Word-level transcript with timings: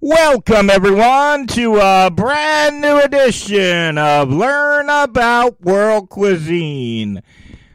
Welcome, 0.00 0.70
everyone, 0.70 1.48
to 1.48 1.80
a 1.80 2.08
brand 2.08 2.80
new 2.80 3.00
edition 3.00 3.98
of 3.98 4.30
Learn 4.30 4.88
About 4.88 5.60
World 5.60 6.08
Cuisine, 6.08 7.20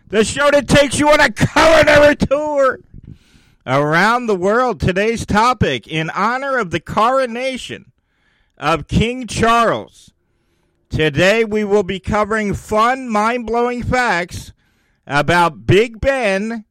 the 0.07 0.23
show 0.23 0.49
that 0.49 0.69
takes 0.69 1.01
you 1.01 1.09
on 1.09 1.19
a 1.19 1.29
culinary 1.29 2.15
tour 2.15 2.79
around 3.67 4.27
the 4.27 4.37
world. 4.37 4.79
Today's 4.79 5.25
topic, 5.25 5.85
in 5.85 6.09
honor 6.11 6.57
of 6.57 6.71
the 6.71 6.79
coronation 6.79 7.91
of 8.57 8.87
King 8.87 9.27
Charles. 9.27 10.13
Today, 10.89 11.43
we 11.43 11.65
will 11.65 11.83
be 11.83 11.99
covering 11.99 12.53
fun, 12.53 13.09
mind 13.09 13.45
blowing 13.45 13.83
facts 13.83 14.53
about 15.05 15.65
Big 15.67 15.99
Ben 15.99 16.63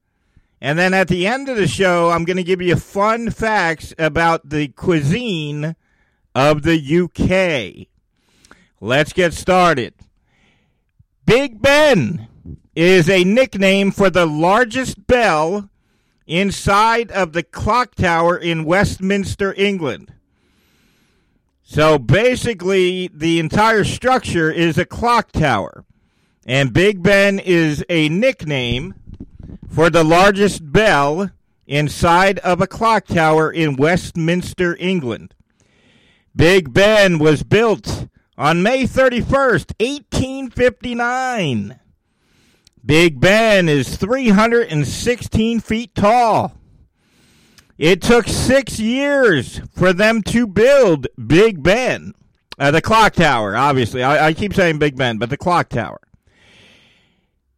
and 0.62 0.78
then 0.78 0.94
at 0.94 1.08
the 1.08 1.26
end 1.26 1.48
of 1.48 1.56
the 1.56 1.66
show, 1.66 2.10
I'm 2.10 2.24
going 2.24 2.36
to 2.36 2.44
give 2.44 2.62
you 2.62 2.76
fun 2.76 3.30
facts 3.30 3.92
about 3.98 4.48
the 4.48 4.68
cuisine 4.68 5.74
of 6.36 6.62
the 6.62 6.78
UK. 6.78 7.88
Let's 8.80 9.12
get 9.12 9.34
started. 9.34 9.94
Big 11.26 11.60
Ben 11.60 12.28
is 12.76 13.10
a 13.10 13.24
nickname 13.24 13.90
for 13.90 14.08
the 14.08 14.24
largest 14.24 15.04
bell 15.08 15.68
inside 16.28 17.10
of 17.10 17.32
the 17.32 17.42
clock 17.42 17.96
tower 17.96 18.38
in 18.38 18.64
Westminster, 18.64 19.52
England. 19.54 20.14
So 21.64 21.98
basically, 21.98 23.08
the 23.12 23.40
entire 23.40 23.82
structure 23.82 24.48
is 24.48 24.78
a 24.78 24.86
clock 24.86 25.32
tower. 25.32 25.84
And 26.46 26.72
Big 26.72 27.02
Ben 27.02 27.40
is 27.40 27.84
a 27.88 28.08
nickname 28.08 28.94
for 29.72 29.88
the 29.88 30.04
largest 30.04 30.70
bell 30.70 31.30
inside 31.66 32.38
of 32.40 32.60
a 32.60 32.66
clock 32.66 33.06
tower 33.06 33.50
in 33.50 33.76
Westminster, 33.76 34.76
England. 34.78 35.34
Big 36.36 36.72
Ben 36.72 37.18
was 37.18 37.42
built 37.42 38.06
on 38.36 38.62
May 38.62 38.84
31st, 38.84 39.72
1859. 39.80 41.78
Big 42.84 43.20
Ben 43.20 43.68
is 43.68 43.96
316 43.96 45.60
feet 45.60 45.94
tall. 45.94 46.52
It 47.78 48.02
took 48.02 48.26
six 48.28 48.78
years 48.78 49.60
for 49.74 49.92
them 49.92 50.22
to 50.24 50.46
build 50.46 51.06
Big 51.26 51.62
Ben. 51.62 52.14
Uh, 52.58 52.70
the 52.70 52.82
clock 52.82 53.14
tower, 53.14 53.56
obviously. 53.56 54.02
I, 54.02 54.28
I 54.28 54.34
keep 54.34 54.52
saying 54.52 54.78
Big 54.78 54.96
Ben, 54.96 55.16
but 55.18 55.30
the 55.30 55.38
clock 55.38 55.68
tower. 55.70 56.00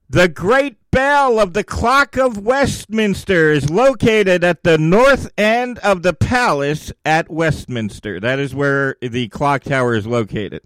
The 0.09 0.29
Great 0.29 0.77
Bell 0.95 1.41
of 1.41 1.55
the 1.55 1.65
Clock 1.65 2.17
of 2.17 2.39
Westminster 2.39 3.51
is 3.51 3.69
located 3.69 4.45
at 4.45 4.63
the 4.63 4.79
north 4.79 5.29
end 5.37 5.81
of 5.81 6.05
the 6.05 6.13
palace 6.13 6.93
at 7.05 7.29
Westminster. 7.29 8.21
That 8.21 8.39
is 8.39 8.55
where 8.55 8.95
the 9.01 9.27
clock 9.27 9.65
tower 9.65 9.97
is 9.97 10.07
located. 10.07 10.63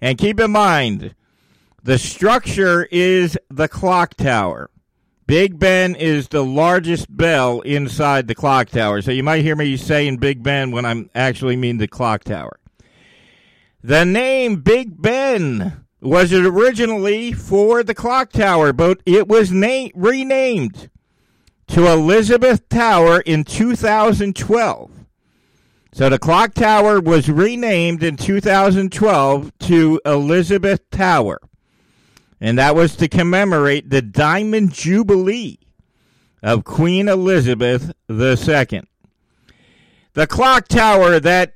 And 0.00 0.16
keep 0.16 0.40
in 0.40 0.52
mind, 0.52 1.14
the 1.82 1.98
structure 1.98 2.88
is 2.90 3.38
the 3.50 3.68
clock 3.68 4.14
tower. 4.14 4.70
Big 5.26 5.58
Ben 5.58 5.94
is 5.94 6.28
the 6.28 6.42
largest 6.42 7.14
bell 7.14 7.60
inside 7.60 8.28
the 8.28 8.34
clock 8.34 8.70
tower. 8.70 9.02
So 9.02 9.10
you 9.10 9.22
might 9.22 9.42
hear 9.42 9.56
me 9.56 9.76
saying 9.76 10.16
Big 10.16 10.42
Ben 10.42 10.70
when 10.70 10.86
I'm 10.86 11.10
actually 11.14 11.56
mean 11.56 11.76
the 11.76 11.86
clock 11.86 12.24
tower. 12.24 12.58
The 13.82 14.06
name 14.06 14.62
Big 14.62 15.02
Ben 15.02 15.84
was 16.00 16.32
it 16.32 16.44
originally 16.44 17.32
for 17.32 17.82
the 17.82 17.94
clock 17.94 18.32
tower, 18.32 18.72
but 18.72 19.00
it 19.04 19.28
was 19.28 19.52
na- 19.52 19.88
renamed 19.94 20.90
to 21.68 21.86
Elizabeth 21.86 22.68
Tower 22.68 23.20
in 23.20 23.44
2012. 23.44 24.90
So 25.92 26.08
the 26.08 26.18
clock 26.18 26.54
tower 26.54 27.00
was 27.00 27.28
renamed 27.28 28.02
in 28.02 28.16
2012 28.16 29.58
to 29.58 30.00
Elizabeth 30.04 30.88
Tower. 30.90 31.40
And 32.40 32.58
that 32.58 32.74
was 32.74 32.96
to 32.96 33.08
commemorate 33.08 33.90
the 33.90 34.00
Diamond 34.00 34.72
Jubilee 34.72 35.58
of 36.42 36.64
Queen 36.64 37.08
Elizabeth 37.08 37.92
II. 38.08 38.82
The 40.14 40.26
clock 40.26 40.68
tower 40.68 41.20
that 41.20 41.54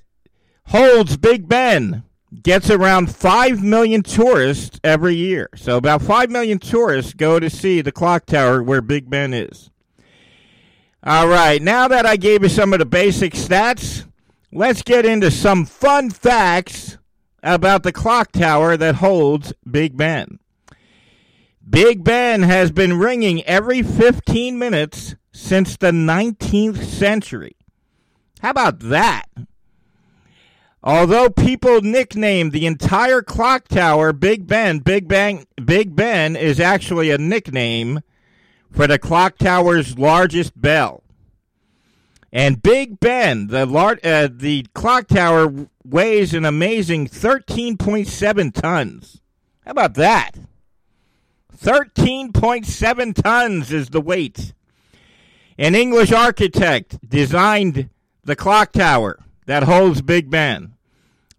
holds 0.66 1.16
Big 1.16 1.49
Ben 1.49 2.03
gets 2.43 2.71
around 2.71 3.15
5 3.15 3.62
million 3.62 4.03
tourists 4.03 4.81
every 4.83 5.15
year. 5.15 5.49
So 5.56 5.77
about 5.77 6.03
5 6.03 6.31
million 6.31 6.59
tourists 6.59 7.15
go 7.15 7.39
to 7.39 7.49
see 7.49 7.81
the 7.81 7.93
clock 7.93 8.27
tower 8.27 8.62
where 8.62 8.83
Big 8.83 9.09
Ben 9.09 9.33
is. 9.33 9.71
All 11.03 11.28
right, 11.28 11.61
now 11.61 11.87
that 11.89 12.06
I 12.06 12.17
gave 12.17 12.43
you 12.43 12.49
some 12.49 12.72
of 12.72 12.78
the 12.78 12.87
basic 12.87 13.34
stats, 13.34 14.06
let's 14.50 14.83
get 14.83 15.05
into 15.05 15.31
some 15.31 15.67
fun 15.67 16.11
facts 16.11 16.97
about 17.43 17.83
the 17.83 17.93
clock 17.93 18.33
tower 18.33 18.77
that 18.77 18.97
holds 18.97 19.53
Big 19.71 19.97
Ben. 19.97 20.39
Big 21.69 22.03
Ben 22.05 22.43
has 22.43 22.72
been 22.72 22.99
ringing 22.99 23.43
every 23.45 23.83
15 23.83 24.59
minutes 24.59 25.15
since 25.33 25.77
the 25.77 25.91
19th 25.91 26.83
century. 26.84 27.56
How 28.41 28.51
about 28.51 28.81
that? 28.81 29.25
Although 30.87 31.31
people 31.31 31.81
nickname 31.81 32.50
the 32.50 32.67
entire 32.67 33.22
clock 33.22 33.69
tower 33.69 34.12
Big 34.12 34.47
Ben, 34.47 34.81
Big 34.81 35.09
Ben, 35.09 35.47
Big 35.65 35.97
Ben 35.97 36.37
is 36.37 36.61
actually 36.61 37.11
a 37.11 37.17
nickname 37.17 38.03
for 38.71 38.87
the 38.87 38.99
clock 38.99 39.39
tower's 39.39 39.99
largest 39.99 40.61
bell. 40.61 41.03
And 42.31 42.62
Big 42.62 43.00
Ben, 43.00 43.47
the 43.47 43.65
lar- 43.65 43.99
uh, 44.05 44.28
the 44.31 44.67
clock 44.75 45.09
tower 45.09 45.69
weighs 45.84 46.34
an 46.34 46.45
amazing 46.45 47.09
13.7 47.09 48.53
tons. 48.53 49.22
How 49.65 49.71
about 49.71 49.95
that? 49.95 50.33
13.7 51.56 53.15
tons 53.22 53.72
is 53.72 53.89
the 53.89 54.03
weight. 54.03 54.53
An 55.56 55.75
English 55.75 56.12
architect 56.12 56.99
designed 57.09 57.89
the 58.22 58.37
clock 58.37 58.72
tower 58.72 59.21
that 59.47 59.62
holds 59.62 60.03
Big 60.03 60.28
Ben 60.28 60.73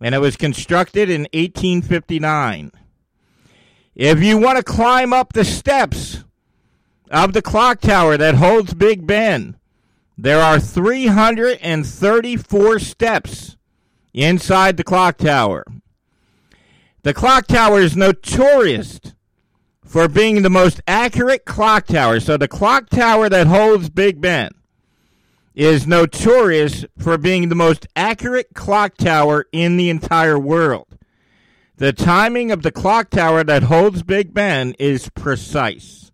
and 0.02 0.16
it 0.16 0.20
was 0.20 0.36
constructed 0.36 1.10
in 1.10 1.22
1859. 1.34 2.72
If 3.96 4.22
you 4.22 4.38
want 4.38 4.58
to 4.58 4.64
climb 4.64 5.14
up 5.14 5.32
the 5.34 5.46
steps 5.46 6.24
of 7.10 7.34
the 7.34 7.42
clock 7.42 7.82
tower 7.82 8.18
that 8.18 8.36
holds 8.36 8.74
Big 8.74 9.08
Ben, 9.08 9.58
there 10.18 10.42
are 10.42 10.60
334 10.60 12.80
steps 12.80 13.58
inside 14.14 14.78
the 14.78 14.84
clock 14.84 15.18
tower. 15.18 15.64
The 17.04 17.14
clock 17.14 17.48
tower 17.48 17.80
is 17.80 17.96
notorious 17.96 19.00
for 19.84 20.08
being 20.08 20.42
the 20.42 20.50
most 20.50 20.82
accurate 20.88 21.46
clock 21.46 21.86
tower. 21.86 22.20
So 22.20 22.36
the 22.36 22.48
clock 22.48 22.90
tower 22.90 23.30
that 23.30 23.46
holds 23.48 23.90
Big 23.90 24.20
Ben 24.20 24.52
is 25.56 25.88
notorious 25.88 26.86
for 27.00 27.18
being 27.18 27.50
the 27.50 27.56
most 27.56 27.88
accurate 27.96 28.54
clock 28.54 28.96
tower 28.98 29.46
in 29.52 29.78
the 29.78 29.90
entire 29.90 30.38
world. 30.38 30.88
The 31.78 31.94
timing 31.94 32.52
of 32.52 32.62
the 32.62 32.72
clock 32.72 33.10
tower 33.10 33.44
that 33.44 33.64
holds 33.64 34.04
Big 34.04 34.34
Ben 34.34 34.76
is 34.78 35.10
precise. 35.10 36.12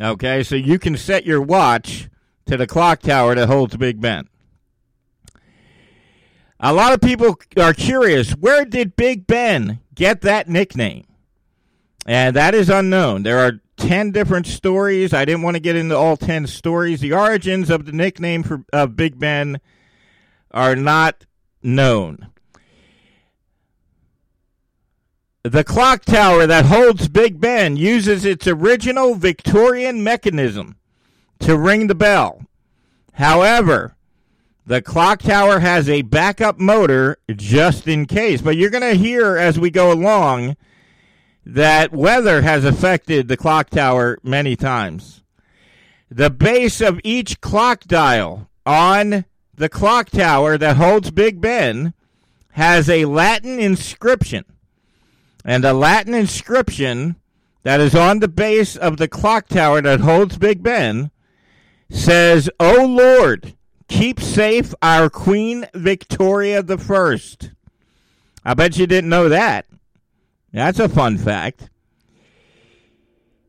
Okay, 0.00 0.42
so 0.42 0.56
you 0.56 0.78
can 0.78 0.96
set 0.96 1.24
your 1.24 1.40
watch 1.40 2.08
to 2.46 2.56
the 2.56 2.66
clock 2.66 3.00
tower 3.00 3.34
that 3.34 3.48
holds 3.48 3.76
Big 3.76 4.00
Ben. 4.00 4.28
A 6.58 6.72
lot 6.72 6.92
of 6.92 7.00
people 7.00 7.36
are 7.56 7.74
curious 7.74 8.32
where 8.32 8.64
did 8.64 8.96
Big 8.96 9.26
Ben 9.26 9.80
get 9.94 10.20
that 10.22 10.48
nickname? 10.48 11.06
And 12.06 12.34
that 12.36 12.54
is 12.54 12.68
unknown. 12.68 13.22
There 13.22 13.38
are 13.38 13.60
10 13.82 14.12
different 14.12 14.46
stories. 14.46 15.12
I 15.12 15.24
didn't 15.24 15.42
want 15.42 15.56
to 15.56 15.60
get 15.60 15.76
into 15.76 15.96
all 15.96 16.16
10 16.16 16.46
stories. 16.46 17.00
The 17.00 17.12
origins 17.12 17.68
of 17.68 17.84
the 17.84 17.92
nickname 17.92 18.42
for 18.42 18.64
of 18.72 18.96
Big 18.96 19.18
Ben 19.18 19.60
are 20.52 20.76
not 20.76 21.26
known. 21.62 22.28
The 25.42 25.64
clock 25.64 26.04
tower 26.04 26.46
that 26.46 26.66
holds 26.66 27.08
Big 27.08 27.40
Ben 27.40 27.76
uses 27.76 28.24
its 28.24 28.46
original 28.46 29.16
Victorian 29.16 30.04
mechanism 30.04 30.76
to 31.40 31.58
ring 31.58 31.88
the 31.88 31.96
bell. 31.96 32.42
However, 33.14 33.96
the 34.64 34.80
clock 34.80 35.20
tower 35.20 35.58
has 35.58 35.88
a 35.88 36.02
backup 36.02 36.60
motor 36.60 37.18
just 37.34 37.88
in 37.88 38.06
case. 38.06 38.40
But 38.40 38.56
you're 38.56 38.70
going 38.70 38.82
to 38.82 38.94
hear 38.94 39.36
as 39.36 39.58
we 39.58 39.70
go 39.70 39.90
along 39.90 40.56
that 41.44 41.92
weather 41.92 42.42
has 42.42 42.64
affected 42.64 43.28
the 43.28 43.36
clock 43.36 43.70
tower 43.70 44.18
many 44.22 44.56
times. 44.56 45.22
The 46.10 46.30
base 46.30 46.80
of 46.80 47.00
each 47.04 47.40
clock 47.40 47.84
dial 47.84 48.48
on 48.64 49.24
the 49.54 49.68
clock 49.68 50.10
tower 50.10 50.58
that 50.58 50.76
holds 50.76 51.10
Big 51.10 51.40
Ben 51.40 51.94
has 52.52 52.88
a 52.88 53.06
Latin 53.06 53.58
inscription. 53.58 54.44
And 55.44 55.64
the 55.64 55.72
Latin 55.72 56.14
inscription 56.14 57.16
that 57.62 57.80
is 57.80 57.94
on 57.94 58.20
the 58.20 58.28
base 58.28 58.76
of 58.76 58.96
the 58.96 59.08
clock 59.08 59.48
tower 59.48 59.80
that 59.82 60.00
holds 60.00 60.38
Big 60.38 60.62
Ben 60.62 61.10
says, 61.90 62.48
O 62.60 62.84
Lord, 62.84 63.54
keep 63.88 64.20
safe 64.20 64.74
our 64.82 65.10
Queen 65.10 65.66
Victoria 65.74 66.62
the 66.62 66.78
First. 66.78 67.50
I 68.44 68.54
bet 68.54 68.76
you 68.76 68.86
didn't 68.86 69.10
know 69.10 69.28
that. 69.28 69.66
That's 70.52 70.78
a 70.78 70.88
fun 70.88 71.18
fact. 71.18 71.70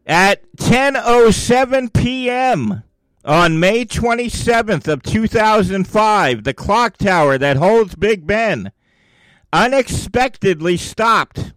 At 0.05 0.55
10:07 0.57 1.93
p.m. 1.93 2.83
on 3.23 3.59
May 3.59 3.85
27th 3.85 4.87
of 4.87 5.03
2005, 5.03 6.43
the 6.43 6.53
clock 6.53 6.97
tower 6.97 7.37
that 7.37 7.57
holds 7.57 7.95
Big 7.95 8.27
Ben 8.27 8.71
unexpectedly 9.51 10.77
stopped. 10.77 11.53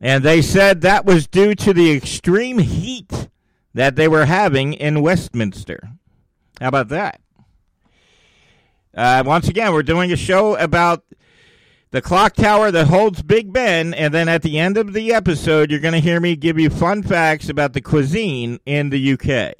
And 0.00 0.22
they 0.22 0.40
said 0.40 0.80
that 0.80 1.04
was 1.04 1.26
due 1.26 1.54
to 1.56 1.74
the 1.74 1.90
extreme 1.90 2.58
heat 2.58 3.28
that 3.74 3.96
they 3.96 4.08
were 4.08 4.26
having 4.26 4.72
in 4.72 5.02
Westminster. 5.02 5.90
How 6.60 6.68
about 6.68 6.88
that? 6.88 7.20
Uh, 8.94 9.22
once 9.26 9.48
again, 9.48 9.72
we're 9.72 9.82
doing 9.82 10.12
a 10.12 10.16
show 10.16 10.56
about 10.56 11.04
the 11.90 12.02
clock 12.02 12.34
tower 12.34 12.70
that 12.70 12.88
holds 12.88 13.22
Big 13.22 13.52
Ben, 13.52 13.94
and 13.94 14.12
then 14.12 14.28
at 14.28 14.42
the 14.42 14.58
end 14.58 14.76
of 14.76 14.92
the 14.92 15.12
episode, 15.12 15.70
you're 15.70 15.80
going 15.80 15.94
to 15.94 16.00
hear 16.00 16.20
me 16.20 16.36
give 16.36 16.58
you 16.58 16.68
fun 16.68 17.02
facts 17.02 17.48
about 17.48 17.72
the 17.72 17.80
cuisine 17.80 18.60
in 18.66 18.90
the 18.90 19.12
UK. 19.12 19.54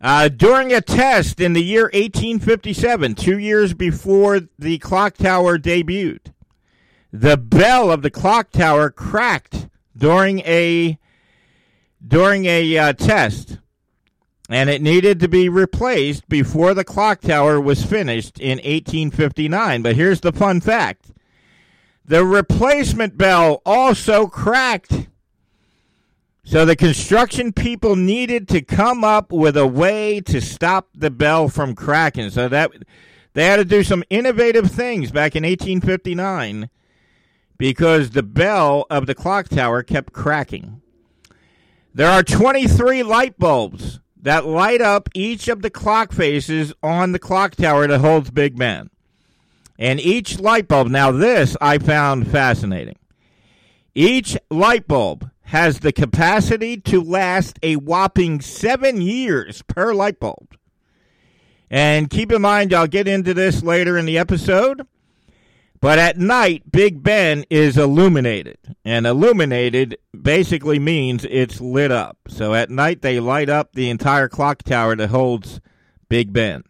Uh, 0.00 0.28
during 0.28 0.72
a 0.72 0.80
test 0.80 1.40
in 1.40 1.52
the 1.52 1.62
year 1.62 1.84
1857, 1.84 3.14
two 3.14 3.38
years 3.38 3.72
before 3.72 4.40
the 4.58 4.78
clock 4.78 5.16
tower 5.16 5.58
debuted, 5.58 6.32
the 7.12 7.36
bell 7.36 7.90
of 7.90 8.02
the 8.02 8.10
clock 8.10 8.50
tower 8.50 8.90
cracked 8.90 9.68
during 9.96 10.40
a 10.40 10.98
during 12.06 12.46
a 12.46 12.76
uh, 12.76 12.92
test, 12.94 13.58
and 14.48 14.68
it 14.68 14.82
needed 14.82 15.20
to 15.20 15.28
be 15.28 15.48
replaced 15.48 16.28
before 16.28 16.74
the 16.74 16.84
clock 16.84 17.20
tower 17.20 17.60
was 17.60 17.84
finished 17.84 18.38
in 18.40 18.58
1859. 18.58 19.82
But 19.82 19.96
here's 19.96 20.20
the 20.20 20.32
fun 20.32 20.60
fact: 20.60 21.10
the 22.04 22.24
replacement 22.24 23.16
bell 23.16 23.62
also 23.64 24.26
cracked. 24.26 25.08
So 26.44 26.64
the 26.64 26.74
construction 26.74 27.52
people 27.52 27.94
needed 27.94 28.48
to 28.48 28.62
come 28.62 29.04
up 29.04 29.32
with 29.32 29.56
a 29.56 29.66
way 29.66 30.20
to 30.22 30.40
stop 30.40 30.88
the 30.92 31.10
bell 31.10 31.48
from 31.48 31.74
cracking. 31.74 32.30
So 32.30 32.48
that 32.48 32.72
they 33.34 33.44
had 33.46 33.56
to 33.56 33.64
do 33.64 33.82
some 33.82 34.04
innovative 34.10 34.70
things 34.70 35.10
back 35.10 35.36
in 35.36 35.44
1859 35.44 36.68
because 37.56 38.10
the 38.10 38.24
bell 38.24 38.86
of 38.90 39.06
the 39.06 39.14
clock 39.14 39.48
tower 39.48 39.82
kept 39.82 40.12
cracking. 40.12 40.82
There 41.94 42.10
are 42.10 42.22
23 42.22 43.02
light 43.02 43.38
bulbs 43.38 43.91
that 44.22 44.46
light 44.46 44.80
up 44.80 45.08
each 45.14 45.48
of 45.48 45.62
the 45.62 45.70
clock 45.70 46.12
faces 46.12 46.72
on 46.82 47.12
the 47.12 47.18
clock 47.18 47.56
tower 47.56 47.86
that 47.86 48.00
holds 48.00 48.30
Big 48.30 48.56
Ben. 48.56 48.88
And 49.78 50.00
each 50.00 50.38
light 50.38 50.68
bulb, 50.68 50.88
now 50.88 51.10
this 51.10 51.56
I 51.60 51.78
found 51.78 52.30
fascinating. 52.30 52.98
Each 53.94 54.38
light 54.50 54.86
bulb 54.86 55.28
has 55.42 55.80
the 55.80 55.92
capacity 55.92 56.78
to 56.78 57.02
last 57.02 57.58
a 57.62 57.76
whopping 57.76 58.40
seven 58.40 59.00
years 59.02 59.62
per 59.62 59.92
light 59.92 60.18
bulb. 60.18 60.56
And 61.68 62.08
keep 62.08 62.30
in 62.30 62.42
mind, 62.42 62.72
I'll 62.72 62.86
get 62.86 63.08
into 63.08 63.34
this 63.34 63.62
later 63.62 63.98
in 63.98 64.06
the 64.06 64.18
episode. 64.18 64.86
But 65.82 65.98
at 65.98 66.16
night, 66.16 66.70
Big 66.70 67.02
Ben 67.02 67.44
is 67.50 67.76
illuminated. 67.76 68.56
And 68.84 69.04
illuminated 69.04 69.98
basically 70.18 70.78
means 70.78 71.26
it's 71.28 71.60
lit 71.60 71.90
up. 71.90 72.18
So 72.28 72.54
at 72.54 72.70
night, 72.70 73.02
they 73.02 73.18
light 73.18 73.48
up 73.48 73.72
the 73.72 73.90
entire 73.90 74.28
clock 74.28 74.62
tower 74.62 74.94
that 74.94 75.10
holds 75.10 75.60
Big 76.08 76.32
Ben. 76.32 76.62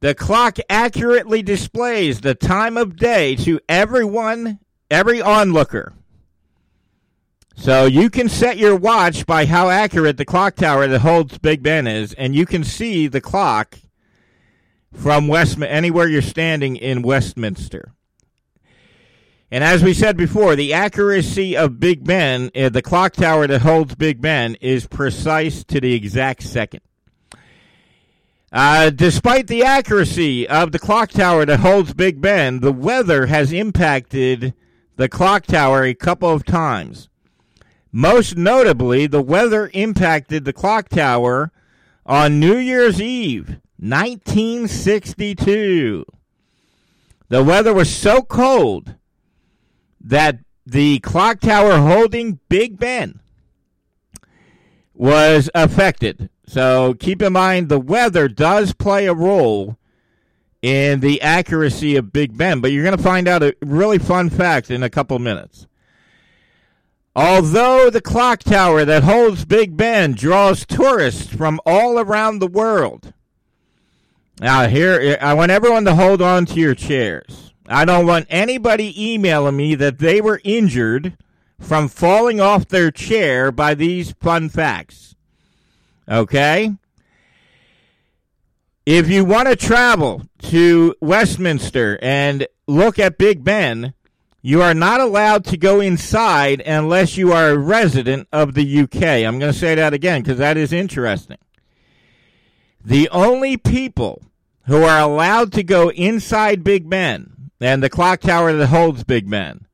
The 0.00 0.14
clock 0.14 0.56
accurately 0.70 1.42
displays 1.42 2.22
the 2.22 2.34
time 2.34 2.78
of 2.78 2.96
day 2.96 3.36
to 3.36 3.60
everyone, 3.68 4.60
every 4.90 5.20
onlooker. 5.20 5.92
So 7.54 7.84
you 7.84 8.08
can 8.08 8.30
set 8.30 8.56
your 8.56 8.76
watch 8.76 9.26
by 9.26 9.44
how 9.44 9.68
accurate 9.68 10.16
the 10.16 10.24
clock 10.24 10.56
tower 10.56 10.86
that 10.86 11.00
holds 11.00 11.36
Big 11.36 11.62
Ben 11.62 11.86
is, 11.86 12.14
and 12.14 12.34
you 12.34 12.46
can 12.46 12.64
see 12.64 13.08
the 13.08 13.20
clock 13.20 13.78
from 14.94 15.28
West 15.28 15.60
anywhere 15.60 16.08
you're 16.08 16.22
standing 16.22 16.76
in 16.76 17.02
Westminster. 17.02 17.92
And 19.50 19.62
as 19.62 19.84
we 19.84 19.94
said 19.94 20.16
before, 20.16 20.56
the 20.56 20.72
accuracy 20.72 21.56
of 21.56 21.78
Big 21.78 22.04
Ben, 22.04 22.50
uh, 22.56 22.70
the 22.70 22.82
clock 22.82 23.12
tower 23.12 23.46
that 23.46 23.60
holds 23.60 23.94
Big 23.94 24.20
Ben, 24.20 24.56
is 24.56 24.86
precise 24.86 25.62
to 25.64 25.80
the 25.80 25.94
exact 25.94 26.42
second. 26.42 26.80
Uh, 28.50 28.90
despite 28.90 29.46
the 29.46 29.64
accuracy 29.64 30.48
of 30.48 30.72
the 30.72 30.78
clock 30.78 31.10
tower 31.10 31.44
that 31.44 31.60
holds 31.60 31.92
Big 31.92 32.20
Ben, 32.20 32.60
the 32.60 32.72
weather 32.72 33.26
has 33.26 33.52
impacted 33.52 34.54
the 34.96 35.08
clock 35.08 35.44
tower 35.44 35.84
a 35.84 35.94
couple 35.94 36.30
of 36.30 36.44
times. 36.44 37.08
Most 37.90 38.36
notably, 38.36 39.06
the 39.06 39.22
weather 39.22 39.70
impacted 39.72 40.44
the 40.44 40.52
clock 40.52 40.88
tower 40.88 41.52
on 42.06 42.40
New 42.40 42.56
Year's 42.56 43.00
Eve, 43.00 43.58
1962. 43.78 46.04
The 47.28 47.42
weather 47.42 47.74
was 47.74 47.94
so 47.94 48.22
cold 48.22 48.94
that 50.00 50.38
the 50.66 50.98
clock 51.00 51.40
tower 51.40 51.78
holding 51.78 52.40
Big 52.48 52.78
Ben 52.78 53.20
was 54.94 55.50
affected. 55.54 56.30
So 56.46 56.94
keep 56.94 57.22
in 57.22 57.32
mind 57.32 57.68
the 57.68 57.80
weather 57.80 58.28
does 58.28 58.72
play 58.72 59.06
a 59.06 59.14
role 59.14 59.76
in 60.62 61.00
the 61.00 61.20
accuracy 61.20 61.96
of 61.96 62.12
Big 62.12 62.38
Ben, 62.38 62.60
but 62.60 62.72
you're 62.72 62.84
going 62.84 62.96
to 62.96 63.02
find 63.02 63.28
out 63.28 63.42
a 63.42 63.54
really 63.60 63.98
fun 63.98 64.30
fact 64.30 64.70
in 64.70 64.82
a 64.82 64.90
couple 64.90 65.18
minutes. 65.18 65.66
Although 67.16 67.90
the 67.90 68.00
clock 68.00 68.40
tower 68.40 68.84
that 68.84 69.04
holds 69.04 69.44
Big 69.44 69.76
Ben 69.76 70.14
draws 70.14 70.66
tourists 70.66 71.28
from 71.28 71.60
all 71.66 71.98
around 71.98 72.38
the 72.38 72.46
world. 72.46 73.12
Now, 74.40 74.66
here, 74.66 75.16
I 75.20 75.34
want 75.34 75.52
everyone 75.52 75.84
to 75.84 75.94
hold 75.94 76.20
on 76.20 76.46
to 76.46 76.54
your 76.60 76.74
chairs. 76.74 77.52
I 77.66 77.84
don't 77.84 78.06
want 78.06 78.26
anybody 78.28 79.12
emailing 79.12 79.56
me 79.56 79.74
that 79.76 79.98
they 79.98 80.20
were 80.20 80.40
injured 80.44 81.16
from 81.60 81.88
falling 81.88 82.40
off 82.40 82.68
their 82.68 82.90
chair 82.90 83.52
by 83.52 83.74
these 83.74 84.12
fun 84.12 84.48
facts. 84.48 85.14
Okay? 86.08 86.74
If 88.84 89.08
you 89.08 89.24
want 89.24 89.48
to 89.48 89.56
travel 89.56 90.22
to 90.42 90.94
Westminster 91.00 91.98
and 92.02 92.46
look 92.66 92.98
at 92.98 93.16
Big 93.16 93.44
Ben, 93.44 93.94
you 94.42 94.60
are 94.60 94.74
not 94.74 95.00
allowed 95.00 95.44
to 95.46 95.56
go 95.56 95.80
inside 95.80 96.60
unless 96.60 97.16
you 97.16 97.32
are 97.32 97.50
a 97.50 97.58
resident 97.58 98.28
of 98.30 98.52
the 98.52 98.80
UK. 98.80 99.24
I'm 99.24 99.38
going 99.38 99.52
to 99.52 99.58
say 99.58 99.74
that 99.76 99.94
again 99.94 100.22
because 100.22 100.36
that 100.36 100.58
is 100.58 100.70
interesting. 100.70 101.38
The 102.84 103.08
only 103.08 103.56
people 103.56 104.22
who 104.66 104.82
are 104.82 105.00
allowed 105.00 105.52
to 105.52 105.62
go 105.62 105.90
inside 105.90 106.62
Big 106.62 106.90
Ben 106.90 107.50
and 107.58 107.82
the 107.82 107.88
clock 107.88 108.20
tower 108.20 108.52
that 108.52 108.66
holds 108.66 109.04
Big 109.04 109.30
Ben 109.30 109.66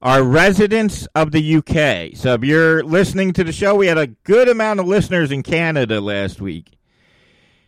are 0.00 0.22
residents 0.22 1.08
of 1.14 1.32
the 1.32 1.56
UK. 1.56 2.16
So 2.16 2.34
if 2.34 2.44
you're 2.44 2.84
listening 2.84 3.32
to 3.32 3.42
the 3.42 3.52
show, 3.52 3.74
we 3.74 3.88
had 3.88 3.98
a 3.98 4.06
good 4.06 4.48
amount 4.48 4.78
of 4.78 4.86
listeners 4.86 5.32
in 5.32 5.42
Canada 5.42 6.00
last 6.00 6.40
week. 6.40 6.78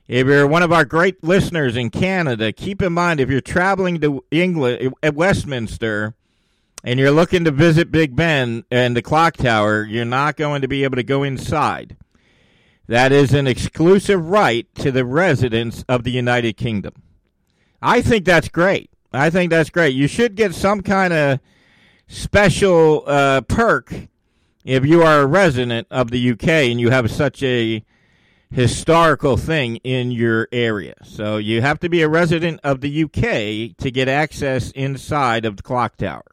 If 0.06 0.26
you're 0.28 0.46
one 0.46 0.62
of 0.62 0.72
our 0.72 0.84
great 0.84 1.24
listeners 1.24 1.76
in 1.76 1.90
Canada, 1.90 2.52
keep 2.52 2.82
in 2.82 2.92
mind 2.92 3.18
if 3.18 3.30
you're 3.30 3.40
traveling 3.40 4.00
to 4.00 4.24
England 4.30 4.94
at 5.02 5.16
Westminster 5.16 6.14
and 6.84 7.00
you're 7.00 7.10
looking 7.10 7.44
to 7.44 7.50
visit 7.50 7.90
Big 7.90 8.14
Ben 8.14 8.64
and 8.70 8.96
the 8.96 9.02
clock 9.02 9.36
tower, 9.36 9.84
you're 9.84 10.04
not 10.04 10.36
going 10.36 10.62
to 10.62 10.68
be 10.68 10.84
able 10.84 10.96
to 10.96 11.02
go 11.02 11.24
inside. 11.24 11.96
That 12.88 13.12
is 13.12 13.32
an 13.32 13.46
exclusive 13.46 14.28
right 14.28 14.66
to 14.76 14.90
the 14.90 15.04
residents 15.04 15.84
of 15.88 16.04
the 16.04 16.10
United 16.10 16.56
Kingdom. 16.56 16.94
I 17.80 18.02
think 18.02 18.24
that's 18.24 18.48
great. 18.48 18.90
I 19.12 19.30
think 19.30 19.50
that's 19.50 19.70
great. 19.70 19.94
You 19.94 20.06
should 20.06 20.34
get 20.34 20.54
some 20.54 20.80
kind 20.80 21.12
of 21.12 21.40
special 22.06 23.04
uh, 23.06 23.42
perk 23.42 23.92
if 24.64 24.84
you 24.84 25.02
are 25.02 25.20
a 25.20 25.26
resident 25.26 25.86
of 25.90 26.10
the 26.10 26.30
UK 26.32 26.48
and 26.48 26.80
you 26.80 26.90
have 26.90 27.10
such 27.10 27.42
a 27.42 27.84
historical 28.50 29.36
thing 29.36 29.76
in 29.76 30.10
your 30.10 30.48
area. 30.52 30.94
So 31.02 31.38
you 31.38 31.62
have 31.62 31.80
to 31.80 31.88
be 31.88 32.02
a 32.02 32.08
resident 32.08 32.60
of 32.62 32.80
the 32.80 33.04
UK 33.04 33.76
to 33.78 33.90
get 33.90 34.08
access 34.08 34.70
inside 34.72 35.44
of 35.44 35.56
the 35.56 35.62
clock 35.62 35.96
tower. 35.96 36.24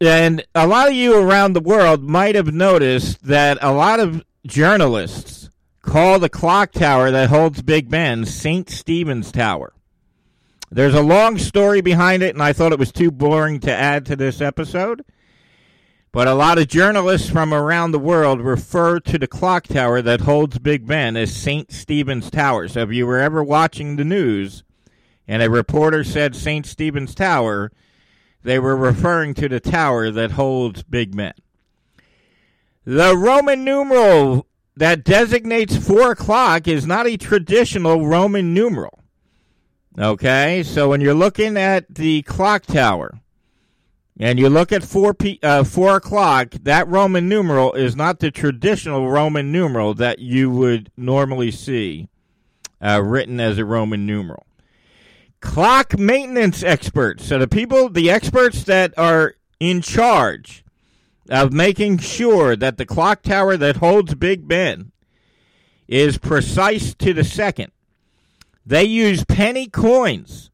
And 0.00 0.44
a 0.54 0.66
lot 0.66 0.88
of 0.88 0.94
you 0.94 1.18
around 1.18 1.52
the 1.52 1.60
world 1.60 2.02
might 2.02 2.34
have 2.34 2.52
noticed 2.52 3.24
that 3.24 3.58
a 3.60 3.72
lot 3.72 4.00
of 4.00 4.24
journalists 4.46 5.50
call 5.82 6.18
the 6.18 6.28
clock 6.28 6.72
tower 6.72 7.10
that 7.10 7.30
holds 7.30 7.62
Big 7.62 7.88
Ben 7.90 8.24
St. 8.24 8.68
Stephen's 8.68 9.32
Tower. 9.32 9.72
There's 10.70 10.94
a 10.94 11.02
long 11.02 11.38
story 11.38 11.80
behind 11.80 12.22
it, 12.22 12.34
and 12.34 12.42
I 12.42 12.52
thought 12.52 12.72
it 12.72 12.78
was 12.78 12.92
too 12.92 13.10
boring 13.10 13.60
to 13.60 13.72
add 13.72 14.04
to 14.06 14.16
this 14.16 14.40
episode. 14.40 15.04
But 16.12 16.28
a 16.28 16.34
lot 16.34 16.58
of 16.58 16.68
journalists 16.68 17.28
from 17.28 17.52
around 17.52 17.92
the 17.92 17.98
world 17.98 18.40
refer 18.40 19.00
to 19.00 19.18
the 19.18 19.26
clock 19.26 19.66
tower 19.66 20.00
that 20.02 20.22
holds 20.22 20.58
Big 20.58 20.86
Ben 20.86 21.16
as 21.16 21.34
St. 21.34 21.70
Stephen's 21.70 22.30
Tower. 22.30 22.68
So 22.68 22.80
if 22.80 22.92
you 22.92 23.06
were 23.06 23.18
ever 23.18 23.44
watching 23.44 23.96
the 23.96 24.04
news 24.04 24.64
and 25.28 25.42
a 25.42 25.50
reporter 25.50 26.04
said 26.04 26.34
St. 26.34 26.64
Stephen's 26.64 27.14
Tower, 27.14 27.70
they 28.46 28.60
were 28.60 28.76
referring 28.76 29.34
to 29.34 29.48
the 29.48 29.58
tower 29.58 30.08
that 30.12 30.30
holds 30.30 30.84
Big 30.84 31.16
Ben. 31.16 31.34
The 32.84 33.16
Roman 33.16 33.64
numeral 33.64 34.46
that 34.76 35.02
designates 35.02 35.76
4 35.76 36.12
o'clock 36.12 36.68
is 36.68 36.86
not 36.86 37.08
a 37.08 37.16
traditional 37.16 38.06
Roman 38.06 38.54
numeral. 38.54 39.02
Okay, 39.98 40.62
so 40.62 40.90
when 40.90 41.00
you're 41.00 41.12
looking 41.12 41.56
at 41.56 41.92
the 41.92 42.22
clock 42.22 42.64
tower 42.66 43.18
and 44.16 44.38
you 44.38 44.48
look 44.48 44.70
at 44.70 44.84
4, 44.84 45.12
p, 45.14 45.40
uh, 45.42 45.64
4 45.64 45.96
o'clock, 45.96 46.50
that 46.62 46.86
Roman 46.86 47.28
numeral 47.28 47.72
is 47.72 47.96
not 47.96 48.20
the 48.20 48.30
traditional 48.30 49.10
Roman 49.10 49.50
numeral 49.50 49.92
that 49.94 50.20
you 50.20 50.50
would 50.50 50.92
normally 50.96 51.50
see 51.50 52.08
uh, 52.80 53.02
written 53.02 53.40
as 53.40 53.58
a 53.58 53.64
Roman 53.64 54.06
numeral. 54.06 54.46
Clock 55.46 55.98
maintenance 55.98 56.62
experts, 56.62 57.26
so 57.26 57.38
the 57.38 57.48
people, 57.48 57.88
the 57.88 58.10
experts 58.10 58.64
that 58.64 58.92
are 58.98 59.36
in 59.58 59.80
charge 59.80 60.64
of 61.30 61.52
making 61.52 61.98
sure 61.98 62.56
that 62.56 62.76
the 62.76 62.86
clock 62.86 63.22
tower 63.22 63.56
that 63.56 63.76
holds 63.76 64.14
Big 64.14 64.46
Ben 64.46 64.92
is 65.88 66.18
precise 66.18 66.94
to 66.94 67.12
the 67.12 67.24
second 67.24 67.72
they 68.66 68.82
use 68.82 69.24
penny 69.24 69.68
coins 69.68 70.50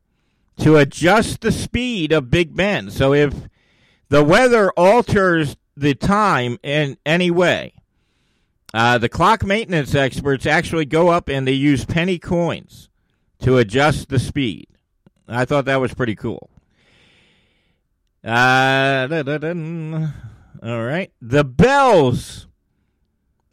to 0.58 0.76
adjust 0.76 1.40
the 1.40 1.50
speed 1.50 2.12
of 2.12 2.30
Big 2.30 2.54
Ben. 2.54 2.90
So 2.90 3.14
if 3.14 3.34
the 4.11 4.22
weather 4.22 4.70
alters 4.72 5.56
the 5.75 5.94
time 5.94 6.58
in 6.62 6.99
any 7.06 7.30
way, 7.30 7.72
uh, 8.75 8.99
the 8.99 9.08
clock 9.08 9.44
maintenance 9.44 9.94
experts 9.94 10.44
actually 10.44 10.84
go 10.84 11.08
up 11.08 11.28
and 11.28 11.49
they 11.49 11.52
use 11.52 11.87
penny 11.87 12.18
coins 12.18 12.90
to 13.40 13.56
adjust 13.56 14.11
the 14.11 14.18
speed. 14.18 14.68
I 15.32 15.44
thought 15.44 15.64
that 15.64 15.80
was 15.80 15.94
pretty 15.94 16.14
cool. 16.14 16.50
Uh, 18.24 19.08
all 20.62 20.84
right. 20.84 21.10
The 21.20 21.44
bells 21.44 22.46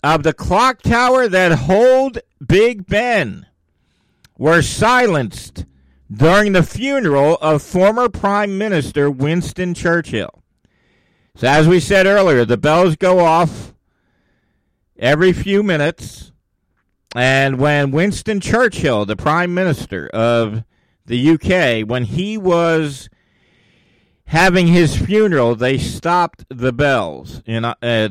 of 0.03 0.23
the 0.23 0.33
clock 0.33 0.81
tower 0.81 1.27
that 1.27 1.51
hold 1.53 2.19
Big 2.45 2.85
Ben 2.85 3.45
were 4.37 4.61
silenced 4.61 5.65
during 6.11 6.53
the 6.53 6.63
funeral 6.63 7.35
of 7.41 7.61
former 7.61 8.09
Prime 8.09 8.57
Minister 8.57 9.09
Winston 9.09 9.73
Churchill. 9.73 10.43
So, 11.35 11.47
as 11.47 11.67
we 11.67 11.79
said 11.79 12.05
earlier, 12.05 12.45
the 12.45 12.57
bells 12.57 12.95
go 12.95 13.19
off 13.19 13.73
every 14.97 15.33
few 15.33 15.63
minutes. 15.63 16.31
And 17.15 17.59
when 17.59 17.91
Winston 17.91 18.39
Churchill, 18.39 19.05
the 19.05 19.15
Prime 19.15 19.53
Minister 19.53 20.07
of 20.09 20.63
the 21.09 21.31
UK, 21.31 21.81
when 21.89 22.05
he 22.05 22.37
was 22.37 23.09
having 24.25 24.67
his 24.67 24.95
funeral, 24.95 25.55
they 25.55 25.77
stopped 25.79 26.45
the 26.49 26.71
bells 26.71 27.41
in, 27.45 27.65
uh, 27.65 28.09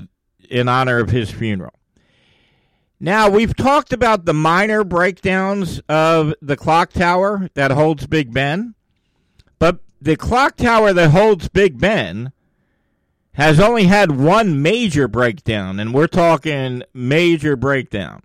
in 0.51 0.69
honor 0.69 0.99
of 0.99 1.11
his 1.11 1.31
funeral. 1.31 1.75
Now, 3.01 3.31
we've 3.31 3.55
talked 3.55 3.93
about 3.93 4.25
the 4.25 4.35
minor 4.35 4.83
breakdowns 4.83 5.81
of 5.89 6.35
the 6.43 6.57
clock 6.57 6.93
tower 6.93 7.49
that 7.55 7.71
holds 7.71 8.09
Big 8.09 8.35
Ben, 8.35 8.75
but 9.61 9.79
the 10.01 10.17
clock 10.17 10.57
tower 10.57 10.93
that 10.93 11.11
holds 11.11 11.49
Big 11.49 11.79
Ben 11.79 12.33
has 13.35 13.61
only 13.61 13.85
had 13.85 14.11
one 14.11 14.61
major 14.61 15.07
breakdown, 15.07 15.79
and 15.79 15.95
we're 15.95 16.09
talking 16.09 16.83
major 16.93 17.55
breakdown. 17.55 18.23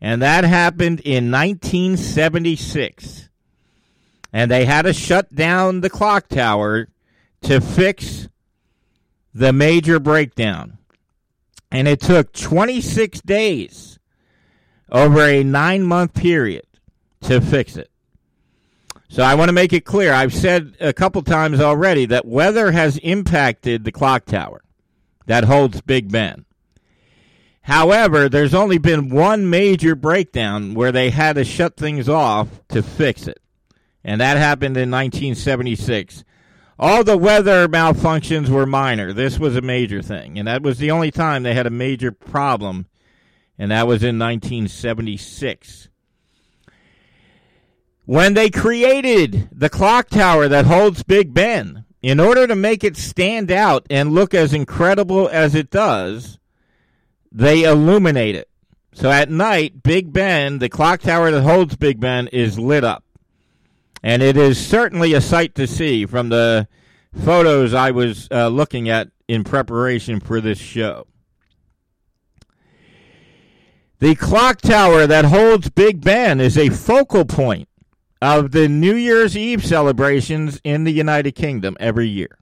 And 0.00 0.22
that 0.22 0.44
happened 0.44 1.00
in 1.00 1.32
1976. 1.32 3.27
And 4.32 4.50
they 4.50 4.64
had 4.64 4.82
to 4.82 4.92
shut 4.92 5.34
down 5.34 5.80
the 5.80 5.90
clock 5.90 6.28
tower 6.28 6.88
to 7.42 7.60
fix 7.60 8.28
the 9.32 9.52
major 9.52 9.98
breakdown. 9.98 10.78
And 11.70 11.86
it 11.86 12.00
took 12.00 12.32
26 12.32 13.20
days 13.22 13.98
over 14.90 15.20
a 15.20 15.42
nine 15.42 15.82
month 15.82 16.14
period 16.14 16.66
to 17.22 17.40
fix 17.40 17.76
it. 17.76 17.90
So 19.10 19.22
I 19.22 19.34
want 19.34 19.48
to 19.48 19.54
make 19.54 19.72
it 19.72 19.84
clear. 19.84 20.12
I've 20.12 20.34
said 20.34 20.76
a 20.80 20.92
couple 20.92 21.22
times 21.22 21.60
already 21.60 22.06
that 22.06 22.26
weather 22.26 22.72
has 22.72 22.98
impacted 22.98 23.84
the 23.84 23.92
clock 23.92 24.26
tower 24.26 24.62
that 25.26 25.44
holds 25.44 25.80
Big 25.80 26.12
Ben. 26.12 26.44
However, 27.62 28.28
there's 28.28 28.54
only 28.54 28.78
been 28.78 29.10
one 29.10 29.48
major 29.48 29.94
breakdown 29.94 30.74
where 30.74 30.92
they 30.92 31.10
had 31.10 31.34
to 31.34 31.44
shut 31.44 31.76
things 31.76 32.08
off 32.08 32.48
to 32.68 32.82
fix 32.82 33.26
it. 33.26 33.40
And 34.04 34.20
that 34.20 34.36
happened 34.36 34.76
in 34.76 34.90
1976. 34.90 36.24
All 36.78 37.02
the 37.02 37.18
weather 37.18 37.68
malfunctions 37.68 38.48
were 38.48 38.66
minor. 38.66 39.12
This 39.12 39.38
was 39.38 39.56
a 39.56 39.60
major 39.60 40.00
thing. 40.02 40.38
And 40.38 40.46
that 40.46 40.62
was 40.62 40.78
the 40.78 40.90
only 40.90 41.10
time 41.10 41.42
they 41.42 41.54
had 41.54 41.66
a 41.66 41.70
major 41.70 42.12
problem 42.12 42.86
and 43.58 43.70
that 43.72 43.88
was 43.88 44.02
in 44.02 44.18
1976. 44.18 45.88
When 48.04 48.34
they 48.34 48.48
created 48.48 49.48
the 49.52 49.68
clock 49.68 50.08
tower 50.08 50.48
that 50.48 50.64
holds 50.64 51.02
Big 51.02 51.34
Ben, 51.34 51.84
in 52.00 52.20
order 52.20 52.46
to 52.46 52.54
make 52.54 52.84
it 52.84 52.96
stand 52.96 53.50
out 53.50 53.84
and 53.90 54.12
look 54.12 54.32
as 54.32 54.54
incredible 54.54 55.28
as 55.28 55.54
it 55.54 55.68
does, 55.70 56.38
they 57.32 57.64
illuminate 57.64 58.36
it. 58.36 58.48
So 58.92 59.10
at 59.10 59.28
night, 59.28 59.82
Big 59.82 60.12
Ben, 60.12 60.58
the 60.58 60.68
clock 60.68 61.00
tower 61.00 61.30
that 61.30 61.42
holds 61.42 61.76
Big 61.76 62.00
Ben, 62.00 62.28
is 62.28 62.58
lit 62.58 62.84
up. 62.84 63.04
And 64.02 64.22
it 64.22 64.36
is 64.36 64.64
certainly 64.64 65.12
a 65.14 65.20
sight 65.20 65.54
to 65.56 65.66
see 65.66 66.06
from 66.06 66.28
the 66.28 66.68
photos 67.24 67.74
I 67.74 67.90
was 67.90 68.28
uh, 68.30 68.48
looking 68.48 68.88
at 68.88 69.10
in 69.26 69.44
preparation 69.44 70.20
for 70.20 70.40
this 70.40 70.58
show. 70.58 71.06
The 73.98 74.14
clock 74.14 74.60
tower 74.60 75.06
that 75.06 75.24
holds 75.24 75.70
Big 75.70 76.00
Ben 76.00 76.40
is 76.40 76.56
a 76.56 76.68
focal 76.68 77.24
point 77.24 77.68
of 78.22 78.52
the 78.52 78.68
New 78.68 78.94
Year's 78.94 79.36
Eve 79.36 79.64
celebrations 79.64 80.60
in 80.62 80.84
the 80.84 80.92
United 80.92 81.32
Kingdom 81.32 81.76
every 81.80 82.06
year. 82.06 82.38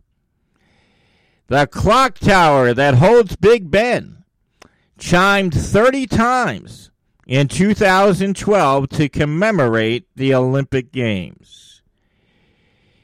The 1.48 1.66
clock 1.66 2.18
tower 2.18 2.74
that 2.74 2.94
holds 2.94 3.36
Big 3.36 3.70
Ben 3.70 4.24
chimed 4.98 5.54
30 5.54 6.06
times 6.06 6.90
in 7.26 7.48
2012 7.48 8.88
to 8.88 9.08
commemorate 9.08 10.06
the 10.14 10.32
Olympic 10.32 10.92
Games. 10.92 11.82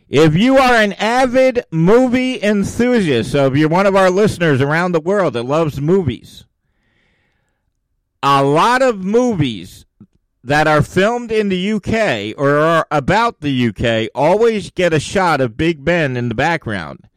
If 0.08 0.36
you 0.36 0.58
are 0.58 0.74
an 0.74 0.92
avid 0.94 1.64
movie 1.70 2.40
enthusiast, 2.42 3.32
so 3.32 3.46
if 3.46 3.56
you're 3.56 3.68
one 3.68 3.86
of 3.86 3.96
our 3.96 4.10
listeners 4.10 4.60
around 4.60 4.92
the 4.92 5.00
world 5.00 5.32
that 5.34 5.44
loves 5.44 5.80
movies, 5.80 6.44
a 8.22 8.44
lot 8.44 8.82
of 8.82 9.02
movies 9.02 9.86
that 10.44 10.66
are 10.66 10.82
filmed 10.82 11.32
in 11.32 11.48
the 11.48 11.72
UK 11.72 12.38
or 12.38 12.58
are 12.58 12.86
about 12.90 13.40
the 13.40 13.68
UK 13.68 14.10
always 14.14 14.70
get 14.70 14.92
a 14.92 15.00
shot 15.00 15.40
of 15.40 15.56
Big 15.56 15.84
Ben 15.84 16.16
in 16.16 16.28
the 16.28 16.34
background. 16.34 17.08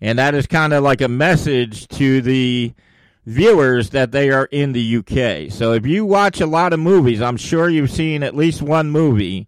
And 0.00 0.18
that 0.18 0.34
is 0.34 0.46
kind 0.46 0.72
of 0.72 0.82
like 0.82 1.00
a 1.00 1.08
message 1.08 1.88
to 1.88 2.20
the 2.20 2.74
viewers 3.30 3.90
that 3.90 4.10
they 4.10 4.30
are 4.30 4.46
in 4.46 4.72
the 4.72 4.96
UK. 4.96 5.52
So 5.52 5.72
if 5.72 5.86
you 5.86 6.04
watch 6.04 6.40
a 6.40 6.46
lot 6.46 6.72
of 6.72 6.80
movies, 6.80 7.22
I'm 7.22 7.36
sure 7.36 7.68
you've 7.68 7.90
seen 7.90 8.24
at 8.24 8.34
least 8.34 8.60
one 8.60 8.90
movie 8.90 9.46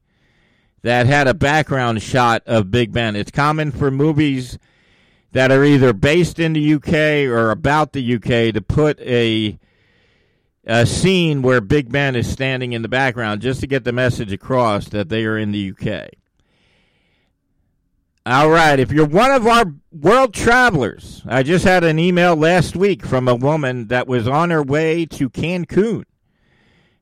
that 0.83 1.07
had 1.07 1.27
a 1.27 1.35
background 1.35 2.01
shot 2.01 2.43
of 2.47 2.71
Big 2.71 2.93
Ben. 2.93 3.17
It's 3.17 3.33
common 3.33 3.73
for 3.73 3.91
movies 3.91 4.59
that 5.33 5.51
are 5.51 5.65
either 5.65 5.93
based 5.93 6.39
in 6.39 6.53
the 6.53 6.75
UK 6.75 7.29
or 7.29 7.51
about 7.51 7.93
the 7.93 8.15
UK 8.15 8.55
to 8.55 8.61
put 8.61 9.01
a 9.01 9.59
a 10.65 10.87
scene 10.87 11.43
where 11.43 11.61
Big 11.61 11.91
Ben 11.91 12.15
is 12.15 12.31
standing 12.31 12.73
in 12.73 12.83
the 12.83 12.89
background 12.89 13.43
just 13.43 13.61
to 13.61 13.67
get 13.67 13.83
the 13.83 13.91
message 13.93 14.33
across 14.33 14.89
that 14.91 15.09
they 15.09 15.25
are 15.25 15.37
in 15.37 15.51
the 15.51 15.73
UK. 15.73 16.11
All 18.25 18.51
right, 18.51 18.79
if 18.79 18.93
you're 18.93 19.05
one 19.05 19.33
of 19.33 19.49
our 19.49 19.75
world 19.91 20.33
travelers, 20.33 21.23
I 21.27 21.43
just 21.43 21.65
had 21.65 21.83
an 21.83 21.99
email 21.99 22.37
last 22.37 22.77
week 22.77 23.05
from 23.05 23.27
a 23.27 23.35
woman 23.35 23.89
that 23.89 24.07
was 24.07 24.29
on 24.29 24.51
her 24.51 24.63
way 24.63 25.07
to 25.07 25.29
Cancun. 25.29 26.05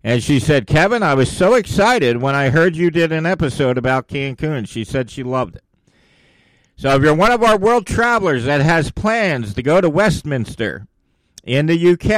And 0.03 0.23
she 0.23 0.41
said, 0.41 0.67
Kevin, 0.67 1.03
I 1.03 1.13
was 1.13 1.31
so 1.31 1.53
excited 1.53 2.23
when 2.23 2.35
I 2.35 2.49
heard 2.49 2.75
you 2.75 2.91
did 2.91 3.13
an 3.13 3.27
episode 3.27 3.77
about 3.77 4.09
Cancun. 4.09 4.67
She 4.67 4.83
said 4.83 5.11
she 5.11 5.23
loved 5.23 5.57
it. 5.57 5.65
So 6.77 6.95
if 6.95 7.03
you're 7.03 7.13
one 7.13 7.33
of 7.33 7.43
our 7.43 7.59
world 7.59 7.87
travelers 7.87 8.45
that 8.45 8.63
has 8.63 8.91
plans 8.91 9.53
to 9.53 9.63
go 9.63 9.83
to 9.83 9.91
Westminster 9.91 10.87
in 11.45 11.67
the 11.67 11.91
UK 11.91 12.11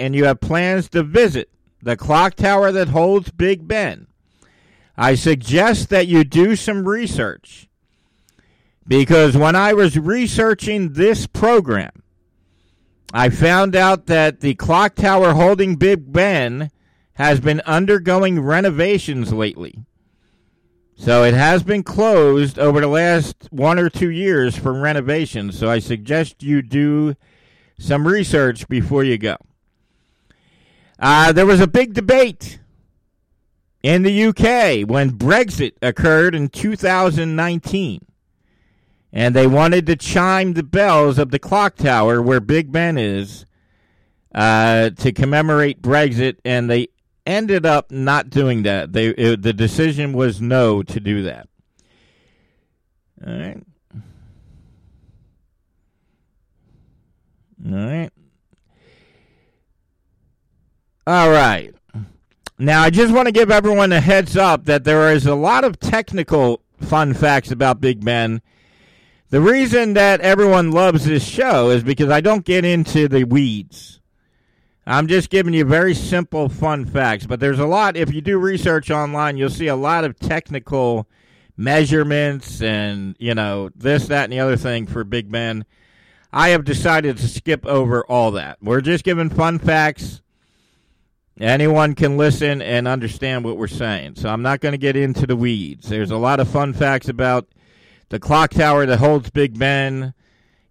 and 0.00 0.16
you 0.16 0.24
have 0.24 0.40
plans 0.40 0.88
to 0.88 1.04
visit 1.04 1.48
the 1.80 1.96
clock 1.96 2.34
tower 2.34 2.72
that 2.72 2.88
holds 2.88 3.30
Big 3.30 3.68
Ben, 3.68 4.08
I 4.96 5.14
suggest 5.14 5.90
that 5.90 6.08
you 6.08 6.24
do 6.24 6.56
some 6.56 6.88
research. 6.88 7.67
Because 8.88 9.36
when 9.36 9.54
I 9.54 9.74
was 9.74 9.98
researching 9.98 10.94
this 10.94 11.26
program, 11.26 12.02
I 13.12 13.28
found 13.28 13.76
out 13.76 14.06
that 14.06 14.40
the 14.40 14.54
clock 14.54 14.94
tower 14.94 15.34
holding 15.34 15.76
Big 15.76 16.10
Ben 16.10 16.70
has 17.14 17.38
been 17.38 17.60
undergoing 17.66 18.40
renovations 18.40 19.32
lately. 19.32 19.84
So 20.96 21.22
it 21.22 21.34
has 21.34 21.62
been 21.62 21.82
closed 21.82 22.58
over 22.58 22.80
the 22.80 22.88
last 22.88 23.48
one 23.50 23.78
or 23.78 23.90
two 23.90 24.10
years 24.10 24.56
for 24.56 24.72
renovations. 24.72 25.58
So 25.58 25.70
I 25.70 25.78
suggest 25.78 26.42
you 26.42 26.62
do 26.62 27.14
some 27.78 28.08
research 28.08 28.68
before 28.68 29.04
you 29.04 29.18
go. 29.18 29.36
Uh, 30.98 31.32
there 31.32 31.46
was 31.46 31.60
a 31.60 31.68
big 31.68 31.94
debate 31.94 32.58
in 33.82 34.02
the 34.02 34.24
UK 34.24 34.88
when 34.88 35.12
Brexit 35.12 35.74
occurred 35.82 36.34
in 36.34 36.48
2019. 36.48 38.07
And 39.12 39.34
they 39.34 39.46
wanted 39.46 39.86
to 39.86 39.96
chime 39.96 40.52
the 40.52 40.62
bells 40.62 41.18
of 41.18 41.30
the 41.30 41.38
clock 41.38 41.76
tower 41.76 42.20
where 42.20 42.40
Big 42.40 42.70
Ben 42.70 42.98
is 42.98 43.46
uh, 44.34 44.90
to 44.90 45.12
commemorate 45.12 45.80
Brexit, 45.80 46.36
and 46.44 46.68
they 46.68 46.88
ended 47.26 47.64
up 47.64 47.90
not 47.90 48.30
doing 48.30 48.62
that. 48.64 48.92
They 48.92 49.08
it, 49.08 49.42
the 49.42 49.52
decision 49.52 50.12
was 50.12 50.40
no 50.40 50.82
to 50.82 51.00
do 51.00 51.22
that. 51.22 51.48
All 53.26 53.32
right. 53.32 53.62
All 57.66 57.74
right. 57.74 58.10
All 61.06 61.30
right. 61.30 61.74
Now, 62.58 62.82
I 62.82 62.90
just 62.90 63.14
want 63.14 63.26
to 63.26 63.32
give 63.32 63.50
everyone 63.50 63.92
a 63.92 64.00
heads 64.00 64.36
up 64.36 64.64
that 64.66 64.84
there 64.84 65.12
is 65.12 65.26
a 65.26 65.34
lot 65.34 65.64
of 65.64 65.78
technical 65.78 66.60
fun 66.80 67.14
facts 67.14 67.50
about 67.50 67.80
Big 67.80 68.04
Ben. 68.04 68.42
The 69.30 69.40
reason 69.42 69.92
that 69.92 70.22
everyone 70.22 70.70
loves 70.70 71.04
this 71.04 71.22
show 71.22 71.68
is 71.68 71.82
because 71.82 72.08
I 72.08 72.22
don't 72.22 72.46
get 72.46 72.64
into 72.64 73.08
the 73.08 73.24
weeds. 73.24 74.00
I'm 74.86 75.06
just 75.06 75.28
giving 75.28 75.52
you 75.52 75.66
very 75.66 75.92
simple, 75.92 76.48
fun 76.48 76.86
facts, 76.86 77.26
but 77.26 77.38
there's 77.38 77.58
a 77.58 77.66
lot. 77.66 77.94
If 77.94 78.14
you 78.14 78.22
do 78.22 78.38
research 78.38 78.90
online, 78.90 79.36
you'll 79.36 79.50
see 79.50 79.66
a 79.66 79.76
lot 79.76 80.04
of 80.04 80.18
technical 80.18 81.06
measurements 81.58 82.62
and, 82.62 83.16
you 83.18 83.34
know, 83.34 83.68
this, 83.76 84.06
that, 84.06 84.24
and 84.24 84.32
the 84.32 84.40
other 84.40 84.56
thing 84.56 84.86
for 84.86 85.04
Big 85.04 85.30
Ben. 85.30 85.66
I 86.32 86.48
have 86.50 86.64
decided 86.64 87.18
to 87.18 87.28
skip 87.28 87.66
over 87.66 88.06
all 88.06 88.30
that. 88.30 88.56
We're 88.62 88.80
just 88.80 89.04
giving 89.04 89.28
fun 89.28 89.58
facts. 89.58 90.22
Anyone 91.38 91.94
can 91.94 92.16
listen 92.16 92.62
and 92.62 92.88
understand 92.88 93.44
what 93.44 93.58
we're 93.58 93.66
saying. 93.66 94.14
So 94.14 94.30
I'm 94.30 94.42
not 94.42 94.60
going 94.60 94.72
to 94.72 94.78
get 94.78 94.96
into 94.96 95.26
the 95.26 95.36
weeds. 95.36 95.90
There's 95.90 96.10
a 96.10 96.16
lot 96.16 96.40
of 96.40 96.48
fun 96.48 96.72
facts 96.72 97.10
about 97.10 97.46
the 98.08 98.18
clock 98.18 98.50
tower 98.50 98.86
that 98.86 98.98
holds 98.98 99.30
Big 99.30 99.56
Ben 99.58 100.14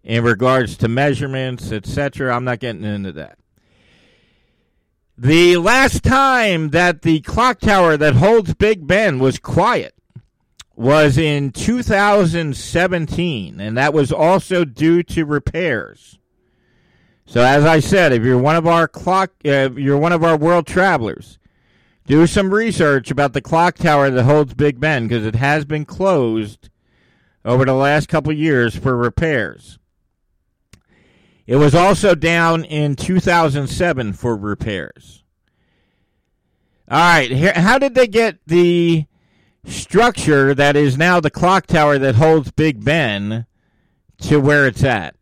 in 0.03 0.23
regards 0.23 0.77
to 0.77 0.87
measurements, 0.87 1.71
etc. 1.71 2.35
I'm 2.35 2.45
not 2.45 2.59
getting 2.59 2.83
into 2.83 3.11
that. 3.13 3.37
The 5.17 5.57
last 5.57 6.03
time 6.03 6.69
that 6.69 7.01
the 7.01 7.21
clock 7.21 7.59
tower 7.59 7.97
that 7.97 8.13
holds 8.15 8.53
Big 8.53 8.85
Ben 8.85 9.17
was 9.19 9.39
quiet 9.39 9.95
was 10.75 11.17
in 11.17 11.51
2017, 11.51 13.59
and 13.59 13.77
that 13.77 13.95
was 13.95 14.11
also 14.11 14.63
due 14.63 15.01
to 15.01 15.25
repairs. 15.25 16.19
So, 17.25 17.41
as 17.41 17.65
I 17.65 17.79
said, 17.79 18.13
if 18.13 18.23
you're 18.23 18.37
one 18.37 18.55
of 18.55 18.67
our 18.67 18.87
clock, 18.87 19.31
uh, 19.43 19.71
you're 19.75 19.97
one 19.97 20.13
of 20.13 20.23
our 20.23 20.37
world 20.37 20.67
travelers, 20.67 21.39
do 22.05 22.27
some 22.27 22.53
research 22.53 23.11
about 23.11 23.33
the 23.33 23.41
clock 23.41 23.75
tower 23.75 24.09
that 24.11 24.23
holds 24.23 24.53
Big 24.53 24.79
Ben 24.79 25.07
because 25.07 25.25
it 25.25 25.35
has 25.35 25.65
been 25.65 25.83
closed 25.83 26.69
over 27.47 27.63
the 27.63 27.73
last 27.73 28.09
couple 28.09 28.33
years 28.33 28.75
for 28.75 28.95
repairs. 28.95 29.79
It 31.47 31.55
was 31.55 31.73
also 31.73 32.13
down 32.13 32.65
in 32.65 32.97
2007 32.97 34.11
for 34.13 34.35
repairs. 34.35 35.23
All 36.91 36.99
right, 36.99 37.31
here, 37.31 37.53
how 37.53 37.79
did 37.79 37.95
they 37.95 38.07
get 38.07 38.39
the 38.45 39.05
structure 39.65 40.53
that 40.53 40.75
is 40.75 40.97
now 40.97 41.21
the 41.21 41.31
clock 41.31 41.67
tower 41.67 41.97
that 41.97 42.15
holds 42.15 42.51
Big 42.51 42.83
Ben 42.83 43.45
to 44.19 44.41
where 44.41 44.67
it's 44.67 44.83
at? 44.83 45.15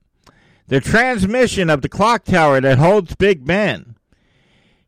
The 0.68 0.82
transmission 0.82 1.70
of 1.70 1.84
the 1.84 1.90
clock 1.90 2.26
tower 2.26 2.60
that 2.60 2.80
holds 2.80 3.16
Big 3.16 3.46
Ben 3.46 3.98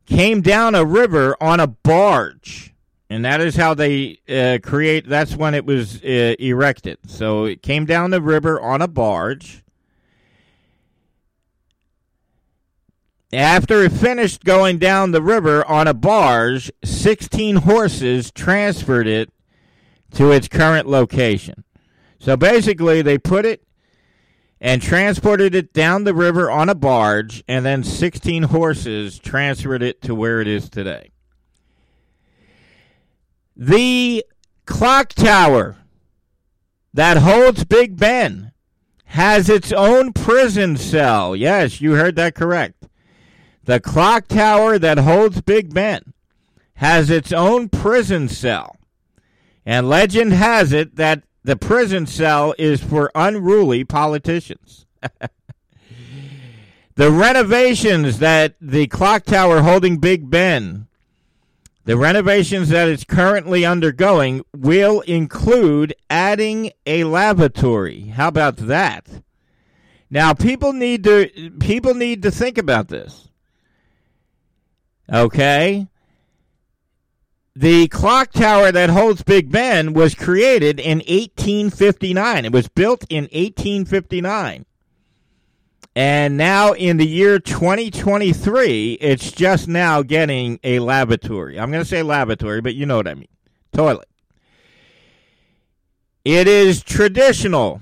came 0.08 0.42
down 0.42 0.74
a 0.74 0.84
river 0.84 1.38
on 1.40 1.60
a 1.60 1.68
barge. 1.68 2.74
And 3.10 3.24
that 3.24 3.40
is 3.40 3.56
how 3.56 3.74
they 3.74 4.20
uh, 4.28 4.60
create, 4.62 5.08
that's 5.08 5.36
when 5.36 5.54
it 5.54 5.66
was 5.66 6.04
uh, 6.04 6.36
erected. 6.40 6.98
So 7.08 7.46
it 7.46 7.62
came 7.62 7.86
down 7.86 8.12
the 8.12 8.22
river 8.22 8.60
on 8.60 8.82
a 8.82 8.88
barge 8.88 9.64
After 13.34 13.84
it 13.84 13.92
finished 13.92 14.46
going 14.46 14.78
down 14.78 15.12
the 15.12 15.22
river 15.22 15.66
on 15.68 15.86
a 15.86 15.94
barge, 15.94 16.72
16 16.86 17.58
horses 17.58 18.32
transferred 18.32 19.08
it 19.08 19.34
to 20.14 20.32
its 20.32 20.48
current 20.48 20.88
location. 20.88 21.66
So 22.20 22.38
basically, 22.38 23.02
they 23.02 23.18
put 23.18 23.46
it 23.46 23.64
and 24.62 24.82
transported 24.82 25.54
it 25.54 25.74
down 25.74 26.06
the 26.06 26.14
river 26.14 26.50
on 26.50 26.70
a 26.70 26.76
barge, 26.76 27.44
and 27.50 27.66
then 27.66 27.84
16 27.84 28.44
horses 28.44 29.20
transferred 29.20 29.84
it 29.84 30.02
to 30.04 30.16
where 30.16 30.40
it 30.40 30.48
is 30.48 30.70
today. 30.70 31.12
The 33.60 34.24
clock 34.68 35.16
tower 35.16 35.78
that 36.94 37.18
holds 37.18 37.64
Big 37.64 37.98
Ben 37.98 38.52
has 39.06 39.50
its 39.50 39.72
own 39.72 40.14
prison 40.14 40.78
cell. 40.78 41.36
Yes, 41.36 41.82
you 41.82 41.94
heard 41.94 42.16
that 42.18 42.36
correct. 42.36 42.88
The 43.64 43.80
clock 43.80 44.28
tower 44.28 44.78
that 44.78 45.00
holds 45.00 45.42
Big 45.42 45.74
Ben 45.74 46.14
has 46.76 47.10
its 47.10 47.32
own 47.32 47.68
prison 47.70 48.30
cell. 48.30 48.76
And 49.66 49.90
legend 49.90 50.34
has 50.34 50.72
it 50.72 50.96
that 50.98 51.24
the 51.44 51.56
prison 51.56 52.06
cell 52.06 52.54
is 52.60 52.84
for 52.84 53.10
unruly 53.16 53.84
politicians. 53.84 54.86
the 56.96 57.12
renovations 57.12 58.20
that 58.20 58.54
the 58.62 58.86
clock 58.86 59.26
tower 59.26 59.62
holding 59.62 59.98
Big 59.98 60.30
Ben, 60.30 60.88
the 61.88 61.96
renovations 61.96 62.68
that 62.68 62.90
it's 62.90 63.06
currently 63.06 63.66
undergoing, 63.66 64.44
will 64.54 65.00
include 65.02 65.96
adding 66.10 66.70
a 66.86 67.06
lavatory. 67.06 68.08
How 68.10 68.28
about 68.28 68.58
that? 68.58 69.08
Now 70.10 70.34
people 70.34 70.74
need 70.74 71.06
to 71.06 71.52
people 71.62 71.94
need 71.94 72.24
to 72.24 72.32
think 72.32 72.58
about 72.58 72.90
this. 72.90 73.30
Okay? 75.12 75.88
The 77.56 77.88
clock 77.88 78.34
tower 78.34 78.70
that 78.74 78.90
holds 78.90 79.24
Big 79.24 79.50
Ben 79.50 79.94
was 79.94 80.14
created 80.14 80.82
in 80.82 80.98
1859. 80.98 82.44
It 82.44 82.52
was 82.52 82.68
built 82.68 83.06
in 83.10 83.24
1859. 83.32 84.66
And 85.98 86.38
now 86.38 86.74
in 86.74 86.98
the 86.98 87.08
year 87.08 87.40
2023, 87.40 89.00
it's 89.02 89.32
just 89.32 89.68
now 89.68 90.04
getting 90.04 90.60
a 90.64 90.78
lavatory. 90.78 91.60
I'm 91.60 91.72
going 91.72 91.84
to 91.84 91.90
say 91.90 92.04
lavatory, 92.04 92.62
but 92.62 92.76
you 92.76 92.86
know 92.86 92.98
what 92.98 93.08
I 93.08 93.16
mean. 93.16 93.28
Toilet. 93.74 94.08
It 96.24 96.48
is 96.48 96.84
traditional 96.84 97.82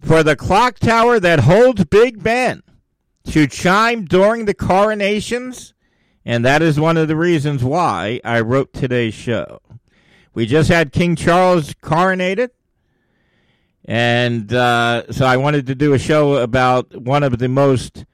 for 0.00 0.22
the 0.22 0.36
clock 0.36 0.78
tower 0.78 1.18
that 1.18 1.40
holds 1.40 1.84
Big 1.86 2.22
Ben 2.22 2.62
to 3.24 3.48
chime 3.48 4.04
during 4.04 4.44
the 4.44 4.54
coronations 4.54 5.74
and 6.24 6.44
that 6.44 6.62
is 6.62 6.78
one 6.78 6.96
of 6.96 7.08
the 7.08 7.16
reasons 7.16 7.64
why 7.64 8.20
I 8.22 8.40
wrote 8.40 8.72
today's 8.72 9.14
show. 9.14 9.62
We 10.32 10.46
just 10.46 10.68
had 10.68 10.92
King 10.92 11.16
Charles 11.16 11.74
coronated. 11.74 12.50
And 13.88 14.52
uh, 14.52 15.10
so 15.10 15.24
I 15.24 15.38
wanted 15.38 15.66
to 15.68 15.74
do 15.74 15.94
a 15.94 15.98
show 15.98 16.34
about 16.34 16.94
one 16.94 17.22
of 17.22 17.38
the 17.38 17.48
most 17.48 18.04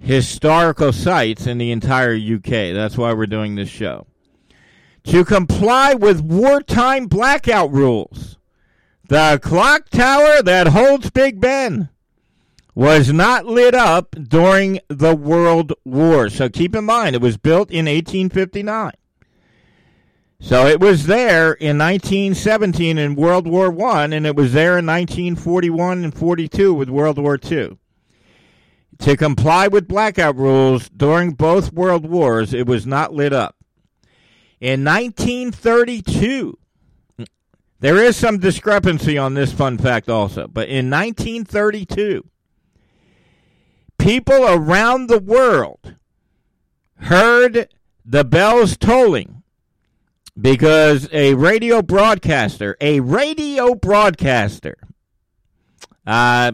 historical 0.00 0.92
sites 0.92 1.46
in 1.46 1.58
the 1.58 1.70
entire 1.70 2.16
UK. 2.16 2.74
That's 2.74 2.98
why 2.98 3.12
we're 3.12 3.26
doing 3.26 3.54
this 3.54 3.68
show. 3.68 4.08
To 5.04 5.24
comply 5.24 5.94
with 5.94 6.20
wartime 6.20 7.06
blackout 7.06 7.70
rules, 7.70 8.38
the 9.08 9.38
clock 9.40 9.88
tower 9.90 10.42
that 10.42 10.66
holds 10.68 11.10
Big 11.10 11.40
Ben 11.40 11.88
was 12.74 13.12
not 13.12 13.46
lit 13.46 13.76
up 13.76 14.16
during 14.20 14.80
the 14.88 15.14
World 15.14 15.74
War. 15.84 16.28
So 16.28 16.48
keep 16.48 16.74
in 16.74 16.86
mind, 16.86 17.14
it 17.14 17.22
was 17.22 17.36
built 17.36 17.70
in 17.70 17.86
1859. 17.86 18.90
So 20.44 20.66
it 20.66 20.80
was 20.80 21.06
there 21.06 21.52
in 21.52 21.78
1917 21.78 22.98
in 22.98 23.14
World 23.14 23.46
War 23.46 23.70
One, 23.70 24.12
and 24.12 24.26
it 24.26 24.34
was 24.34 24.52
there 24.52 24.76
in 24.76 24.84
1941 24.84 26.02
and 26.02 26.12
42 26.12 26.74
with 26.74 26.90
World 26.90 27.16
War 27.16 27.38
Two. 27.38 27.78
To 28.98 29.16
comply 29.16 29.68
with 29.68 29.86
blackout 29.86 30.34
rules 30.34 30.88
during 30.88 31.30
both 31.34 31.72
World 31.72 32.06
Wars, 32.06 32.52
it 32.52 32.66
was 32.66 32.84
not 32.84 33.14
lit 33.14 33.32
up. 33.32 33.54
In 34.60 34.82
1932, 34.82 36.58
there 37.78 37.96
is 37.98 38.16
some 38.16 38.38
discrepancy 38.38 39.16
on 39.16 39.34
this 39.34 39.52
fun 39.52 39.78
fact 39.78 40.08
also, 40.08 40.48
but 40.48 40.68
in 40.68 40.90
1932, 40.90 42.28
people 43.96 44.44
around 44.44 45.06
the 45.06 45.20
world 45.20 45.94
heard 46.96 47.68
the 48.04 48.24
bells 48.24 48.76
tolling 48.76 49.41
because 50.40 51.08
a 51.12 51.34
radio 51.34 51.82
broadcaster, 51.82 52.76
a 52.80 53.00
radio 53.00 53.74
broadcaster, 53.74 54.76
uh, 56.06 56.52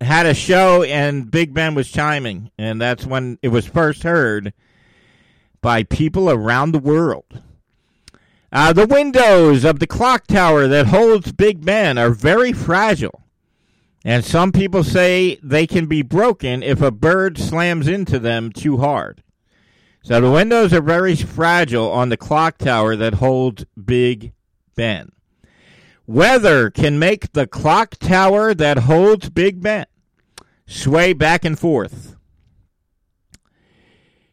had 0.00 0.26
a 0.26 0.34
show 0.34 0.82
and 0.82 1.30
Big 1.30 1.54
Ben 1.54 1.74
was 1.74 1.90
chiming, 1.90 2.50
and 2.58 2.80
that's 2.80 3.06
when 3.06 3.38
it 3.42 3.48
was 3.48 3.66
first 3.66 4.02
heard 4.02 4.52
by 5.60 5.82
people 5.82 6.30
around 6.30 6.72
the 6.72 6.78
world. 6.78 7.42
Uh, 8.52 8.72
the 8.72 8.86
windows 8.86 9.64
of 9.64 9.80
the 9.80 9.86
clock 9.86 10.26
tower 10.26 10.68
that 10.68 10.86
holds 10.86 11.32
Big 11.32 11.64
Ben 11.64 11.98
are 11.98 12.10
very 12.10 12.52
fragile, 12.52 13.22
and 14.04 14.24
some 14.24 14.52
people 14.52 14.84
say 14.84 15.38
they 15.42 15.66
can 15.66 15.86
be 15.86 16.02
broken 16.02 16.62
if 16.62 16.80
a 16.80 16.92
bird 16.92 17.38
slams 17.38 17.88
into 17.88 18.18
them 18.18 18.52
too 18.52 18.76
hard. 18.76 19.22
So 20.06 20.20
the 20.20 20.30
windows 20.30 20.72
are 20.72 20.80
very 20.80 21.16
fragile 21.16 21.90
on 21.90 22.10
the 22.10 22.16
clock 22.16 22.58
tower 22.58 22.94
that 22.94 23.14
holds 23.14 23.64
Big 23.74 24.34
Ben. 24.76 25.10
Weather 26.06 26.70
can 26.70 27.00
make 27.00 27.32
the 27.32 27.48
clock 27.48 27.96
tower 27.96 28.54
that 28.54 28.78
holds 28.78 29.30
Big 29.30 29.60
Ben 29.60 29.86
sway 30.64 31.12
back 31.12 31.44
and 31.44 31.58
forth. 31.58 32.14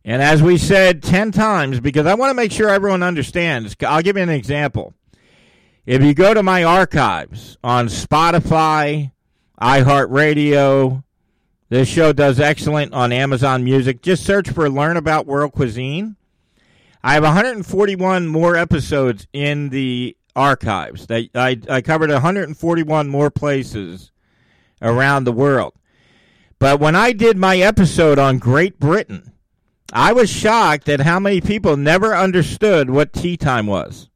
And 0.06 0.22
as 0.22 0.44
we 0.44 0.60
said 0.60 1.02
10 1.02 1.32
times, 1.32 1.80
because 1.80 2.06
I 2.06 2.14
want 2.14 2.30
to 2.30 2.36
make 2.36 2.52
sure 2.52 2.70
everyone 2.70 3.02
understands, 3.02 3.76
I'll 3.82 4.04
give 4.04 4.16
you 4.16 4.22
an 4.22 4.30
example. 4.30 4.94
If 5.88 6.04
you 6.04 6.14
go 6.14 6.36
to 6.36 6.44
my 6.44 6.64
archives 6.64 7.58
on 7.64 7.88
Spotify, 7.88 9.12
iHeartRadio, 9.60 11.04
this 11.74 11.88
show 11.88 12.14
does 12.14 12.40
excellent 12.40 12.94
on 12.94 13.12
Amazon 13.12 13.64
Music. 13.64 14.04
Just 14.04 14.24
search 14.24 14.48
for 14.48 14.70
Learn 14.70 14.96
About 14.96 15.26
World 15.26 15.54
Cuisine. 15.54 16.16
I 17.04 17.16
have 17.16 17.24
141 17.24 18.28
more 18.28 18.56
episodes 18.56 19.26
in 19.34 19.70
the 19.70 20.16
archives. 20.36 21.08
I, 21.10 21.32
I, 21.34 21.60
I 21.68 21.82
covered 21.82 22.12
141 22.12 23.08
more 23.10 23.32
places 23.32 24.12
around 24.84 25.24
the 25.24 25.32
world. 25.32 25.74
But 26.60 26.80
when 26.80 26.96
I 26.96 27.12
did 27.12 27.38
my 27.38 27.58
episode 27.58 28.20
on 28.20 28.38
Great 28.38 28.80
Britain, 28.80 29.32
I 29.92 30.14
was 30.14 30.30
shocked 30.30 30.88
at 30.90 31.00
how 31.00 31.20
many 31.20 31.42
people 31.42 31.76
never 31.76 32.16
understood 32.16 32.92
what 32.92 33.14
tea 33.14 33.36
time 33.36 33.66
was. 33.66 34.12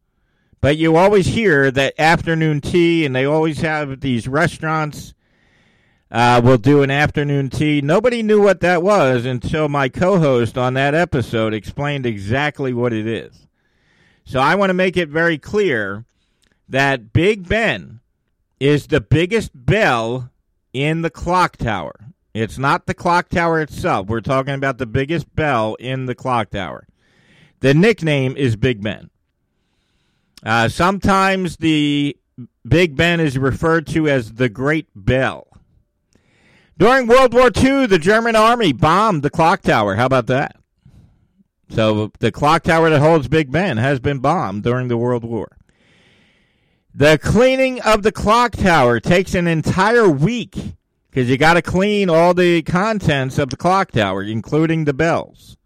But 0.61 0.77
you 0.77 0.95
always 0.95 1.25
hear 1.25 1.71
that 1.71 1.95
afternoon 1.97 2.61
tea, 2.61 3.03
and 3.03 3.15
they 3.15 3.25
always 3.25 3.61
have 3.61 3.99
these 4.01 4.27
restaurants 4.27 5.15
uh, 6.11 6.41
will 6.43 6.57
do 6.57 6.83
an 6.83 6.91
afternoon 6.91 7.49
tea. 7.49 7.81
Nobody 7.81 8.23
knew 8.23 8.41
what 8.41 8.61
that 8.61 8.81
was 8.81 9.25
until 9.25 9.67
my 9.67 9.89
co 9.89 10.19
host 10.19 10.57
on 10.57 10.73
that 10.75 10.95
episode 10.95 11.53
explained 11.53 12.05
exactly 12.05 12.73
what 12.73 12.93
it 12.93 13.05
is. 13.05 13.47
So 14.25 14.39
I 14.39 14.55
want 14.55 14.69
to 14.69 14.73
make 14.73 14.97
it 14.97 15.09
very 15.09 15.37
clear 15.37 16.05
that 16.69 17.13
Big 17.13 17.47
Ben 17.47 18.01
is 18.59 18.87
the 18.87 19.01
biggest 19.01 19.51
bell 19.53 20.31
in 20.73 21.01
the 21.01 21.09
clock 21.09 21.57
tower. 21.57 21.93
It's 22.33 22.57
not 22.57 22.85
the 22.85 22.93
clock 22.93 23.29
tower 23.29 23.61
itself. 23.61 24.07
We're 24.07 24.21
talking 24.21 24.53
about 24.53 24.77
the 24.77 24.85
biggest 24.85 25.33
bell 25.35 25.75
in 25.75 26.05
the 26.05 26.15
clock 26.15 26.51
tower. 26.51 26.87
The 27.61 27.73
nickname 27.73 28.37
is 28.37 28.55
Big 28.55 28.81
Ben. 28.81 29.09
Uh, 30.43 30.69
sometimes 30.69 31.57
the 31.57 32.15
Big 32.67 32.95
Ben 32.95 33.19
is 33.19 33.37
referred 33.37 33.87
to 33.87 34.07
as 34.07 34.33
the 34.33 34.49
Great 34.49 34.87
Bell. 34.95 35.47
During 36.77 37.07
World 37.07 37.33
War 37.33 37.49
II, 37.55 37.87
the 37.87 37.97
German 37.97 38.35
army 38.35 38.71
bombed 38.71 39.23
the 39.23 39.31
clock 39.31 39.63
tower. 39.63 39.95
How 39.95 40.05
about 40.05 40.27
that? 40.27 40.55
So 41.69 42.11
the 42.19 42.31
clock 42.31 42.63
tower 42.63 42.89
that 42.89 42.99
holds 42.99 43.27
Big 43.27 43.51
Ben 43.51 43.77
has 43.77 43.99
been 43.99 44.19
bombed 44.19 44.63
during 44.63 44.87
the 44.87 44.97
World 44.97 45.23
War. 45.23 45.57
The 46.93 47.17
cleaning 47.17 47.81
of 47.81 48.03
the 48.03 48.11
clock 48.11 48.53
tower 48.53 48.99
takes 48.99 49.35
an 49.35 49.47
entire 49.47 50.07
week 50.07 50.55
because 51.09 51.29
you 51.29 51.37
got 51.37 51.55
to 51.55 51.61
clean 51.61 52.09
all 52.09 52.33
the 52.33 52.61
contents 52.61 53.37
of 53.39 53.49
the 53.49 53.57
clock 53.57 53.91
tower, 53.91 54.21
including 54.23 54.85
the 54.85 54.93
bells. 54.93 55.57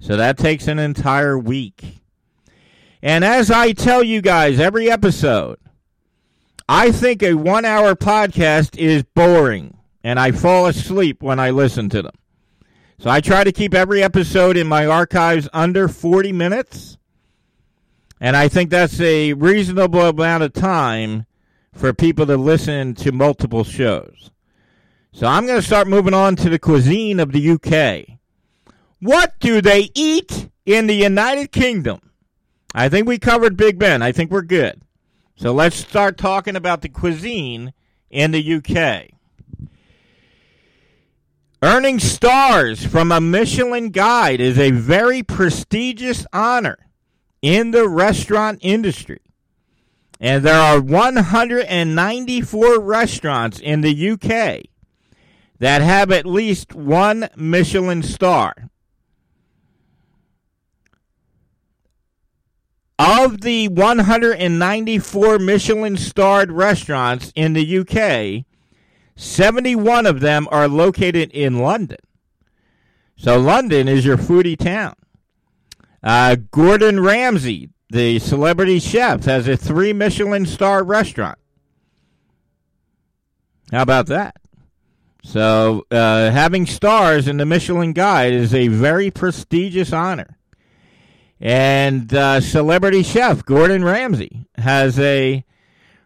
So 0.00 0.16
that 0.16 0.38
takes 0.38 0.68
an 0.68 0.78
entire 0.78 1.38
week. 1.38 2.00
And 3.02 3.24
as 3.24 3.50
I 3.50 3.72
tell 3.72 4.02
you 4.02 4.20
guys 4.20 4.58
every 4.58 4.90
episode, 4.90 5.58
I 6.68 6.90
think 6.90 7.22
a 7.22 7.34
one 7.34 7.64
hour 7.64 7.94
podcast 7.94 8.76
is 8.76 9.02
boring 9.02 9.76
and 10.06 10.20
I 10.20 10.30
fall 10.30 10.66
asleep 10.66 11.20
when 11.20 11.40
I 11.40 11.50
listen 11.50 11.88
to 11.88 12.00
them. 12.00 12.14
So 13.00 13.10
I 13.10 13.20
try 13.20 13.42
to 13.42 13.50
keep 13.50 13.74
every 13.74 14.04
episode 14.04 14.56
in 14.56 14.68
my 14.68 14.86
archives 14.86 15.48
under 15.52 15.88
40 15.88 16.30
minutes. 16.30 16.96
And 18.20 18.36
I 18.36 18.46
think 18.46 18.70
that's 18.70 19.00
a 19.00 19.32
reasonable 19.32 20.02
amount 20.02 20.44
of 20.44 20.52
time 20.52 21.26
for 21.74 21.92
people 21.92 22.24
to 22.26 22.36
listen 22.36 22.94
to 22.94 23.10
multiple 23.10 23.64
shows. 23.64 24.30
So 25.10 25.26
I'm 25.26 25.44
going 25.44 25.60
to 25.60 25.66
start 25.66 25.88
moving 25.88 26.14
on 26.14 26.36
to 26.36 26.50
the 26.50 26.60
cuisine 26.60 27.18
of 27.18 27.32
the 27.32 27.50
UK. 27.50 28.18
What 29.00 29.34
do 29.40 29.60
they 29.60 29.90
eat 29.92 30.50
in 30.64 30.86
the 30.86 30.94
United 30.94 31.50
Kingdom? 31.50 32.12
I 32.72 32.88
think 32.88 33.08
we 33.08 33.18
covered 33.18 33.56
Big 33.56 33.76
Ben. 33.76 34.02
I 34.02 34.12
think 34.12 34.30
we're 34.30 34.42
good. 34.42 34.82
So 35.34 35.52
let's 35.52 35.74
start 35.74 36.16
talking 36.16 36.54
about 36.54 36.82
the 36.82 36.90
cuisine 36.90 37.72
in 38.08 38.30
the 38.30 38.54
UK. 38.54 39.15
Earning 41.62 41.98
stars 41.98 42.84
from 42.84 43.10
a 43.10 43.20
Michelin 43.20 43.88
guide 43.88 44.42
is 44.42 44.58
a 44.58 44.72
very 44.72 45.22
prestigious 45.22 46.26
honor 46.30 46.76
in 47.40 47.70
the 47.70 47.88
restaurant 47.88 48.58
industry. 48.60 49.22
And 50.20 50.44
there 50.44 50.60
are 50.60 50.78
194 50.80 52.80
restaurants 52.80 53.58
in 53.58 53.80
the 53.80 54.10
UK 54.10 54.64
that 55.58 55.80
have 55.80 56.12
at 56.12 56.26
least 56.26 56.74
one 56.74 57.30
Michelin 57.36 58.02
star. 58.02 58.68
Of 62.98 63.40
the 63.40 63.68
194 63.68 65.38
Michelin 65.38 65.96
starred 65.96 66.52
restaurants 66.52 67.32
in 67.34 67.54
the 67.54 67.78
UK, 67.78 68.44
71 69.16 70.06
of 70.06 70.20
them 70.20 70.46
are 70.50 70.68
located 70.68 71.30
in 71.32 71.58
London. 71.58 71.98
So 73.16 73.40
London 73.40 73.88
is 73.88 74.04
your 74.04 74.18
foodie 74.18 74.58
town. 74.58 74.94
Uh, 76.02 76.36
Gordon 76.50 77.00
Ramsay, 77.00 77.70
the 77.88 78.18
celebrity 78.18 78.78
chef, 78.78 79.24
has 79.24 79.48
a 79.48 79.56
three 79.56 79.92
Michelin 79.92 80.44
star 80.44 80.84
restaurant. 80.84 81.38
How 83.72 83.82
about 83.82 84.06
that? 84.06 84.36
So 85.24 85.86
uh, 85.90 86.30
having 86.30 86.66
stars 86.66 87.26
in 87.26 87.38
the 87.38 87.46
Michelin 87.46 87.94
Guide 87.94 88.32
is 88.32 88.54
a 88.54 88.68
very 88.68 89.10
prestigious 89.10 89.92
honor. 89.92 90.38
And 91.40 92.12
uh, 92.14 92.40
celebrity 92.40 93.02
chef 93.02 93.44
Gordon 93.44 93.82
Ramsay 93.82 94.46
has 94.56 94.98
a 94.98 95.44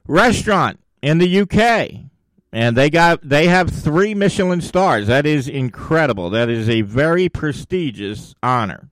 restaurant 0.06 0.80
in 1.02 1.18
the 1.18 1.40
UK 1.40 2.09
and 2.52 2.76
they 2.76 2.90
got 2.90 3.28
they 3.28 3.46
have 3.46 3.70
three 3.70 4.14
Michelin 4.14 4.60
stars. 4.60 5.06
That 5.06 5.26
is 5.26 5.48
incredible. 5.48 6.30
That 6.30 6.48
is 6.48 6.68
a 6.68 6.82
very 6.82 7.28
prestigious 7.28 8.34
honor. 8.42 8.88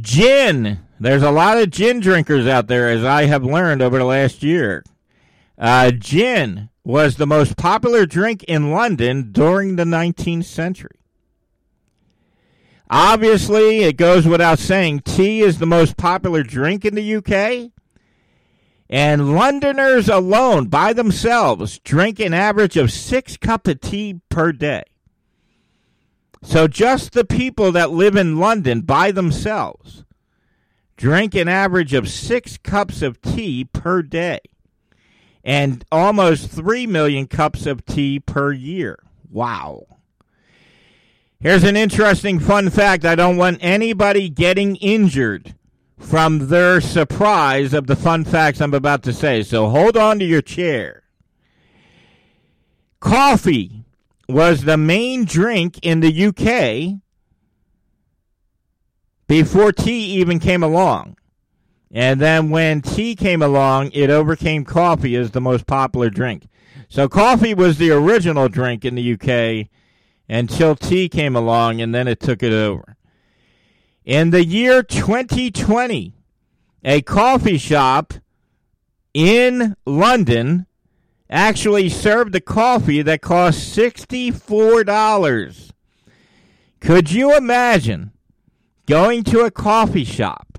Gin. 0.00 0.80
There's 1.00 1.22
a 1.22 1.30
lot 1.30 1.58
of 1.58 1.70
gin 1.70 2.00
drinkers 2.00 2.46
out 2.46 2.66
there, 2.66 2.88
as 2.88 3.04
I 3.04 3.24
have 3.24 3.44
learned 3.44 3.82
over 3.82 3.98
the 3.98 4.04
last 4.04 4.42
year. 4.42 4.84
Uh, 5.58 5.90
gin 5.90 6.70
was 6.84 7.16
the 7.16 7.26
most 7.26 7.56
popular 7.56 8.06
drink 8.06 8.42
in 8.44 8.70
London 8.70 9.32
during 9.32 9.76
the 9.76 9.84
19th 9.84 10.44
century. 10.44 10.98
Obviously, 12.90 13.80
it 13.80 13.96
goes 13.96 14.26
without 14.26 14.58
saying, 14.58 15.00
tea 15.00 15.40
is 15.40 15.58
the 15.58 15.66
most 15.66 15.96
popular 15.96 16.42
drink 16.42 16.84
in 16.84 16.94
the 16.94 17.16
UK. 17.16 17.72
And 18.88 19.34
Londoners 19.34 20.08
alone, 20.08 20.66
by 20.66 20.92
themselves, 20.92 21.78
drink 21.80 22.20
an 22.20 22.34
average 22.34 22.76
of 22.76 22.92
six 22.92 23.36
cups 23.36 23.70
of 23.70 23.80
tea 23.80 24.20
per 24.28 24.52
day. 24.52 24.84
So 26.42 26.68
just 26.68 27.12
the 27.12 27.24
people 27.24 27.72
that 27.72 27.90
live 27.90 28.16
in 28.16 28.38
London 28.38 28.82
by 28.82 29.10
themselves 29.10 30.04
drink 30.96 31.34
an 31.34 31.48
average 31.48 31.94
of 31.94 32.08
six 32.08 32.58
cups 32.58 33.02
of 33.02 33.20
tea 33.22 33.64
per 33.64 34.02
day 34.02 34.40
and 35.42 35.84
almost 35.90 36.50
3 36.50 36.86
million 36.86 37.26
cups 37.26 37.66
of 37.66 37.84
tea 37.84 38.20
per 38.20 38.52
year. 38.52 38.98
Wow. 39.30 39.86
Here's 41.40 41.64
an 41.64 41.76
interesting 41.76 42.38
fun 42.38 42.70
fact 42.70 43.04
I 43.04 43.14
don't 43.14 43.36
want 43.36 43.58
anybody 43.60 44.28
getting 44.28 44.76
injured 44.76 45.54
from 45.98 46.48
their 46.48 46.80
surprise 46.80 47.72
of 47.72 47.86
the 47.86 47.96
fun 47.96 48.24
facts 48.24 48.60
I'm 48.60 48.74
about 48.74 49.02
to 49.04 49.12
say. 49.12 49.42
So 49.42 49.68
hold 49.68 49.96
on 49.96 50.18
to 50.18 50.24
your 50.24 50.42
chair. 50.42 51.04
Coffee 53.00 53.84
was 54.28 54.62
the 54.62 54.76
main 54.76 55.24
drink 55.24 55.78
in 55.82 56.00
the 56.00 56.26
UK 56.26 57.00
before 59.26 59.72
tea 59.72 60.20
even 60.20 60.38
came 60.38 60.62
along. 60.62 61.16
And 61.90 62.20
then 62.20 62.50
when 62.50 62.82
tea 62.82 63.14
came 63.14 63.40
along, 63.40 63.92
it 63.92 64.10
overcame 64.10 64.64
coffee 64.64 65.14
as 65.14 65.30
the 65.30 65.40
most 65.40 65.66
popular 65.66 66.10
drink. 66.10 66.48
So 66.88 67.08
coffee 67.08 67.54
was 67.54 67.78
the 67.78 67.92
original 67.92 68.48
drink 68.48 68.84
in 68.84 68.94
the 68.94 69.12
UK 69.14 69.68
until 70.28 70.74
tea 70.74 71.08
came 71.08 71.36
along 71.36 71.80
and 71.80 71.94
then 71.94 72.08
it 72.08 72.20
took 72.20 72.42
it 72.42 72.52
over. 72.52 72.96
In 74.04 74.30
the 74.30 74.44
year 74.44 74.82
2020, 74.82 76.12
a 76.84 77.00
coffee 77.00 77.56
shop 77.56 78.12
in 79.14 79.74
London 79.86 80.66
actually 81.30 81.88
served 81.88 82.34
a 82.34 82.40
coffee 82.40 83.00
that 83.00 83.22
cost 83.22 83.74
$64. 83.74 85.70
Could 86.80 87.12
you 87.12 87.34
imagine 87.34 88.12
going 88.84 89.24
to 89.24 89.40
a 89.40 89.50
coffee 89.50 90.04
shop 90.04 90.58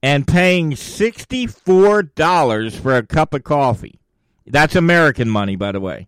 and 0.00 0.28
paying 0.28 0.70
$64 0.70 2.80
for 2.80 2.96
a 2.96 3.04
cup 3.04 3.34
of 3.34 3.42
coffee? 3.42 3.98
That's 4.46 4.76
American 4.76 5.28
money, 5.28 5.56
by 5.56 5.72
the 5.72 5.80
way. 5.80 6.06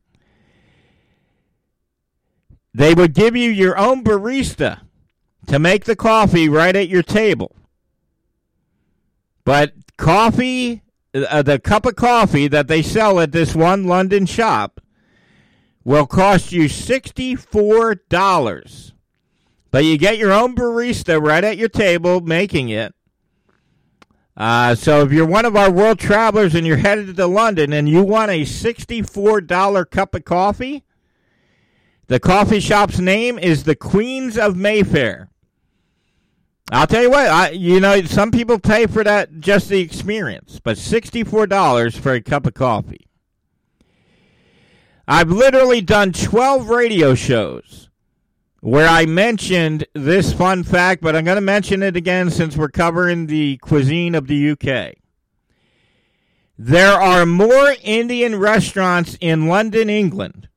They 2.72 2.94
would 2.94 3.14
give 3.14 3.34
you 3.34 3.50
your 3.50 3.76
own 3.76 4.04
barista 4.04 4.82
to 5.48 5.58
make 5.58 5.84
the 5.84 5.96
coffee 5.96 6.48
right 6.48 6.76
at 6.76 6.88
your 6.88 7.02
table. 7.02 7.56
But 9.44 9.72
coffee, 9.96 10.82
uh, 11.14 11.42
the 11.42 11.58
cup 11.58 11.86
of 11.86 11.96
coffee 11.96 12.46
that 12.48 12.68
they 12.68 12.82
sell 12.82 13.18
at 13.18 13.32
this 13.32 13.54
one 13.54 13.84
London 13.84 14.26
shop 14.26 14.82
will 15.84 16.06
cost 16.06 16.52
you 16.52 16.64
$64. 16.64 18.92
But 19.70 19.84
you 19.84 19.98
get 19.98 20.18
your 20.18 20.32
own 20.32 20.54
barista 20.54 21.20
right 21.20 21.44
at 21.44 21.56
your 21.56 21.70
table 21.70 22.20
making 22.20 22.68
it. 22.68 22.94
Uh, 24.36 24.74
so 24.74 25.02
if 25.02 25.12
you're 25.12 25.26
one 25.26 25.46
of 25.46 25.56
our 25.56 25.70
world 25.70 25.98
travelers 25.98 26.54
and 26.54 26.66
you're 26.66 26.76
headed 26.76 27.16
to 27.16 27.26
London 27.26 27.72
and 27.72 27.88
you 27.88 28.04
want 28.04 28.30
a 28.30 28.42
$64 28.42 29.90
cup 29.90 30.14
of 30.14 30.24
coffee, 30.24 30.84
the 32.06 32.20
coffee 32.20 32.60
shop's 32.60 32.98
name 32.98 33.38
is 33.38 33.64
the 33.64 33.74
Queens 33.74 34.38
of 34.38 34.56
Mayfair. 34.56 35.28
I'll 36.70 36.86
tell 36.86 37.02
you 37.02 37.10
what, 37.10 37.26
I, 37.26 37.50
you 37.50 37.80
know, 37.80 38.02
some 38.02 38.30
people 38.30 38.58
pay 38.58 38.86
for 38.86 39.02
that 39.02 39.40
just 39.40 39.68
the 39.68 39.80
experience, 39.80 40.60
but 40.62 40.76
$64 40.76 41.98
for 41.98 42.12
a 42.12 42.20
cup 42.20 42.46
of 42.46 42.54
coffee. 42.54 43.06
I've 45.06 45.30
literally 45.30 45.80
done 45.80 46.12
12 46.12 46.68
radio 46.68 47.14
shows 47.14 47.88
where 48.60 48.86
I 48.86 49.06
mentioned 49.06 49.86
this 49.94 50.34
fun 50.34 50.62
fact, 50.62 51.00
but 51.00 51.16
I'm 51.16 51.24
going 51.24 51.36
to 51.36 51.40
mention 51.40 51.82
it 51.82 51.96
again 51.96 52.30
since 52.30 52.56
we're 52.56 52.68
covering 52.68 53.26
the 53.26 53.56
cuisine 53.58 54.14
of 54.14 54.26
the 54.26 54.50
UK. 54.50 54.96
There 56.58 56.92
are 56.92 57.24
more 57.24 57.76
Indian 57.82 58.38
restaurants 58.38 59.16
in 59.20 59.46
London, 59.46 59.88
England 59.88 60.48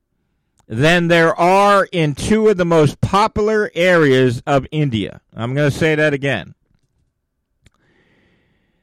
than 0.72 1.08
there 1.08 1.38
are 1.38 1.86
in 1.92 2.14
two 2.14 2.48
of 2.48 2.56
the 2.56 2.64
most 2.64 2.98
popular 3.02 3.70
areas 3.74 4.42
of 4.46 4.66
India. 4.70 5.20
I'm 5.36 5.54
going 5.54 5.70
to 5.70 5.76
say 5.76 5.94
that 5.94 6.14
again. 6.14 6.54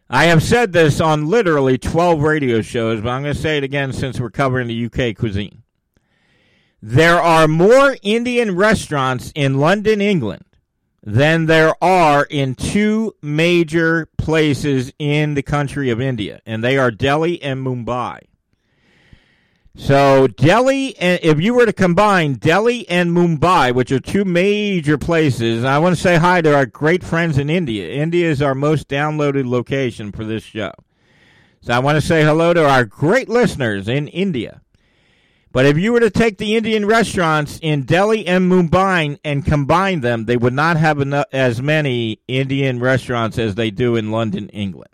I 0.08 0.26
have 0.26 0.44
said 0.44 0.72
this 0.72 1.02
on 1.02 1.28
literally 1.28 1.80
12 1.80 2.22
radio 2.22 2.62
shows, 2.62 3.02
but 3.02 3.10
I'm 3.10 3.24
going 3.24 3.34
to 3.34 3.42
say 3.42 3.58
it 3.58 3.64
again 3.64 3.92
since 3.92 4.20
we're 4.20 4.30
covering 4.30 4.68
the 4.68 4.86
UK 4.86 5.18
cuisine. 5.18 5.64
There 6.80 7.20
are 7.20 7.48
more 7.48 7.98
Indian 8.04 8.56
restaurants 8.56 9.32
in 9.34 9.58
London, 9.58 10.00
England 10.00 10.46
than 11.02 11.48
there 11.48 11.74
are 11.84 12.28
in 12.30 12.54
two 12.54 13.16
major 13.24 14.08
places 14.16 14.94
in 15.00 15.34
the 15.34 15.42
country 15.42 15.90
of 15.90 16.00
India, 16.00 16.40
and 16.46 16.64
they 16.64 16.78
are 16.78 16.92
Delhi 16.92 17.42
and 17.42 17.66
Mumbai. 17.66 18.29
So 19.80 20.28
Delhi, 20.28 20.96
and 21.00 21.20
if 21.24 21.42
you 21.42 21.56
were 21.56 21.66
to 21.66 21.74
combine 21.74 22.34
Delhi 22.34 22.88
and 22.90 23.12
Mumbai, 23.12 23.74
which 23.74 23.92
are 23.92 24.00
two 24.00 24.24
major 24.24 24.98
places, 24.98 25.64
I 25.64 25.80
want 25.80 25.96
to 25.96 26.02
say 26.02 26.18
hi 26.18 26.42
to 26.42 26.54
our 26.54 26.68
great 26.68 27.04
friends 27.04 27.38
in 27.40 27.50
India. 27.50 27.90
India 27.90 28.30
is 28.30 28.42
our 28.42 28.54
most 28.54 28.88
downloaded 28.88 29.48
location 29.48 30.12
for 30.12 30.26
this 30.26 30.44
show. 30.44 30.74
So 31.62 31.74
I 31.74 31.80
want 31.80 31.96
to 31.96 32.06
say 32.06 32.24
hello 32.24 32.54
to 32.54 32.70
our 32.70 32.86
great 32.86 33.30
listeners 33.30 33.88
in 33.88 34.10
India. 34.10 34.62
But 35.52 35.66
if 35.66 35.78
you 35.78 35.94
were 35.94 36.02
to 36.02 36.12
take 36.12 36.38
the 36.38 36.56
Indian 36.56 36.86
restaurants 36.86 37.58
in 37.62 37.84
Delhi 37.84 38.28
and 38.28 38.52
Mumbai 38.52 39.18
and 39.24 39.46
combine 39.46 40.02
them, 40.02 40.26
they 40.26 40.38
would 40.38 40.54
not 40.54 40.78
have 40.78 41.00
enough, 41.00 41.26
as 41.32 41.62
many 41.62 42.20
Indian 42.28 42.80
restaurants 42.80 43.40
as 43.40 43.56
they 43.56 43.72
do 43.72 43.96
in 43.96 44.12
London, 44.12 44.50
England. 44.50 44.92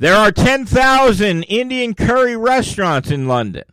There 0.00 0.16
are 0.16 0.32
10,000 0.32 1.42
Indian 1.42 1.92
curry 1.92 2.34
restaurants 2.34 3.10
in 3.10 3.28
London, 3.28 3.64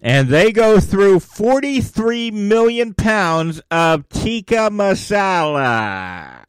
and 0.00 0.26
they 0.26 0.50
go 0.50 0.80
through 0.80 1.20
43 1.20 2.32
million 2.32 2.92
pounds 2.92 3.62
of 3.70 4.08
tikka 4.08 4.68
masala 4.72 6.42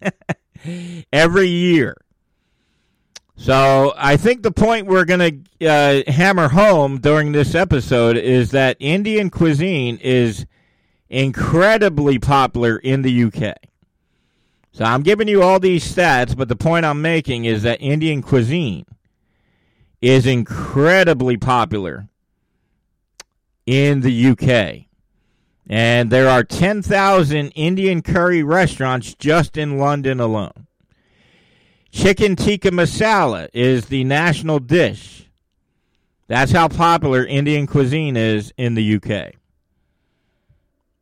every 1.12 1.48
year. 1.48 1.96
So 3.34 3.94
I 3.96 4.16
think 4.16 4.44
the 4.44 4.52
point 4.52 4.86
we're 4.86 5.06
going 5.06 5.44
to 5.58 5.66
uh, 5.68 6.12
hammer 6.12 6.50
home 6.50 7.00
during 7.00 7.32
this 7.32 7.56
episode 7.56 8.16
is 8.16 8.52
that 8.52 8.76
Indian 8.78 9.30
cuisine 9.30 9.98
is 10.00 10.46
incredibly 11.08 12.20
popular 12.20 12.76
in 12.76 13.02
the 13.02 13.24
UK. 13.24 13.56
So 14.72 14.84
I'm 14.84 15.02
giving 15.02 15.28
you 15.28 15.42
all 15.42 15.58
these 15.58 15.84
stats, 15.84 16.36
but 16.36 16.48
the 16.48 16.56
point 16.56 16.86
I'm 16.86 17.02
making 17.02 17.44
is 17.44 17.62
that 17.62 17.80
Indian 17.80 18.22
cuisine 18.22 18.86
is 20.00 20.26
incredibly 20.26 21.36
popular 21.36 22.08
in 23.66 24.00
the 24.00 24.26
UK. 24.28 24.86
And 25.68 26.10
there 26.10 26.28
are 26.28 26.42
10,000 26.42 27.50
Indian 27.50 28.02
curry 28.02 28.42
restaurants 28.42 29.14
just 29.14 29.56
in 29.56 29.78
London 29.78 30.18
alone. 30.18 30.66
Chicken 31.92 32.36
tikka 32.36 32.70
masala 32.70 33.48
is 33.52 33.86
the 33.86 34.04
national 34.04 34.60
dish. 34.60 35.28
That's 36.28 36.52
how 36.52 36.68
popular 36.68 37.24
Indian 37.24 37.66
cuisine 37.66 38.16
is 38.16 38.52
in 38.56 38.74
the 38.74 38.96
UK. 38.96 39.34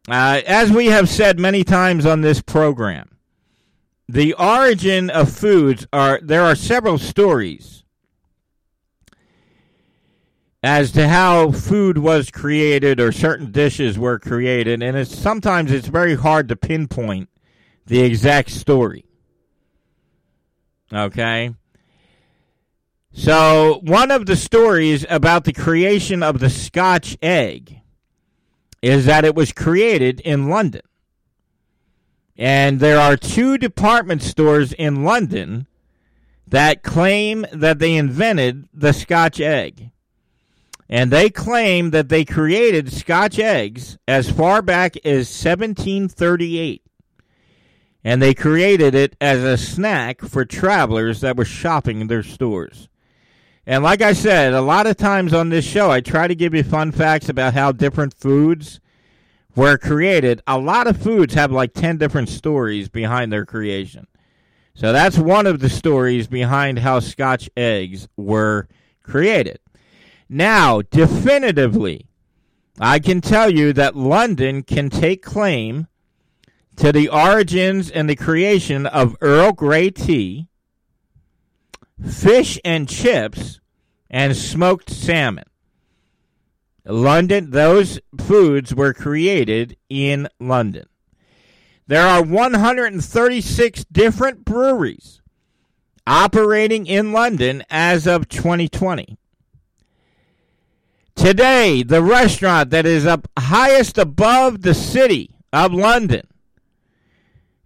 Uh, 0.09 0.40
as 0.46 0.72
we 0.72 0.87
have 0.87 1.09
said 1.09 1.38
many 1.38 1.64
times 1.64 2.07
on 2.07 2.22
this 2.22 2.40
program, 2.40 3.17
the 4.09 4.33
origin 4.35 5.11
of 5.11 5.31
foods 5.31 5.87
are 5.92 6.21
there 6.23 6.42
are 6.42 6.55
several 6.55 6.99
stories 6.99 7.85
as 10.62 10.90
to 10.92 11.07
how 11.09 11.53
food 11.53 11.99
was 11.99 12.31
created 12.31 12.99
or 12.99 13.12
certain 13.12 13.53
dishes 13.53 13.99
were 13.99 14.18
created 14.18 14.83
and 14.83 14.97
it's 14.97 15.16
sometimes 15.16 15.71
it's 15.71 15.88
very 15.88 16.16
hard 16.16 16.49
to 16.49 16.57
pinpoint 16.57 17.29
the 17.87 18.01
exact 18.01 18.51
story 18.51 19.05
Okay. 20.92 21.55
So, 23.12 23.81
one 23.83 24.11
of 24.11 24.27
the 24.27 24.37
stories 24.37 25.05
about 25.09 25.44
the 25.44 25.53
creation 25.53 26.23
of 26.23 26.38
the 26.38 26.51
Scotch 26.51 27.16
egg 27.21 27.81
is 28.81 29.07
that 29.07 29.25
it 29.25 29.35
was 29.35 29.53
created 29.53 30.21
in 30.21 30.49
London. 30.49 30.83
And 32.38 32.79
there 32.79 33.01
are 33.01 33.16
two 33.16 33.59
department 33.59 34.22
stores 34.22 34.72
in 34.72 35.05
London 35.05 35.66
that 36.46 36.83
claim 36.83 37.44
that 37.53 37.81
they 37.81 37.96
invented 37.96 38.68
the 38.72 38.92
Scotch 38.92 39.40
egg. 39.40 39.90
And 40.88 41.11
they 41.11 41.29
claim 41.29 41.90
that 41.90 42.09
they 42.09 42.24
created 42.24 42.92
Scotch 42.92 43.38
eggs 43.38 43.98
as 44.07 44.31
far 44.31 44.62
back 44.62 44.96
as 45.05 45.29
1738 45.29 46.83
and 48.05 48.22
they 48.22 48.35
created 48.35 48.94
it 48.94 49.16
as 49.20 49.42
a 49.42 49.59
snack 49.59 50.22
for 50.22 50.44
travelers 50.44 51.20
that 51.20 51.37
were 51.37 51.44
shopping 51.44 52.01
in 52.01 52.07
their 52.07 52.22
stores. 52.22 52.88
And 53.66 53.83
like 53.83 54.01
I 54.01 54.14
said, 54.14 54.55
a 54.55 54.62
lot 54.62 54.87
of 54.87 54.96
times 54.96 55.35
on 55.35 55.51
this 55.51 55.66
show, 55.66 55.90
I 55.90 56.01
try 56.01 56.27
to 56.27 56.35
give 56.35 56.55
you 56.55 56.62
fun 56.62 56.90
facts 56.92 57.29
about 57.29 57.55
how 57.55 57.72
different 57.72 58.14
foods 58.14 58.81
were 59.59 59.77
created. 59.77 60.40
A 60.47 60.57
lot 60.57 60.87
of 60.87 61.03
foods 61.03 61.35
have 61.35 61.51
like 61.51 61.75
10 61.75 61.99
different 61.99 62.29
stories 62.29 62.88
behind 62.88 63.33
their 63.33 63.44
creation. 63.44 64.07
So 64.75 64.92
that's 64.92 65.18
one 65.18 65.49
of 65.49 65.59
the 65.59 65.68
stories 65.68 66.29
behind 66.29 66.79
how 66.79 67.01
Scotch 67.01 67.51
eggs 67.57 68.07
were 68.16 68.68
created. 69.03 69.59
Now, 70.29 70.83
definitively, 70.83 72.07
I 72.79 73.01
can 73.01 73.21
tell 73.21 73.51
you 73.51 73.73
that 73.73 73.97
London 73.97 74.62
can 74.62 74.90
take 74.90 75.25
claim 75.25 75.88
to 76.77 76.92
the 76.92 77.09
origins 77.09 77.90
and 77.90 78.09
the 78.09 78.14
creation 78.14 78.87
of 78.87 79.16
Earl 79.21 79.51
Grey 79.51 79.90
tea, 79.90 80.47
fish 82.09 82.61
and 82.64 82.88
chips, 82.88 83.59
and 84.09 84.37
smoked 84.37 84.88
salmon. 84.88 85.47
London, 86.88 87.51
those 87.51 88.01
foods 88.18 88.74
were 88.74 88.94
created 88.94 89.77
in 89.90 90.27
London. 90.40 90.87
There 91.87 92.07
are 92.07 92.22
136 92.22 93.85
different 93.85 94.44
breweries 94.44 95.20
operating 96.07 96.87
in 96.87 97.12
London 97.12 97.62
as 97.68 98.07
of 98.07 98.29
2020. 98.29 99.18
Today, 101.14 101.83
the 101.83 102.03
restaurant 102.03 102.70
that 102.70 102.87
is 102.87 103.05
up 103.05 103.29
highest 103.38 103.98
above 103.98 104.62
the 104.62 104.74
city 104.74 105.35
of 105.53 105.74
London 105.74 106.27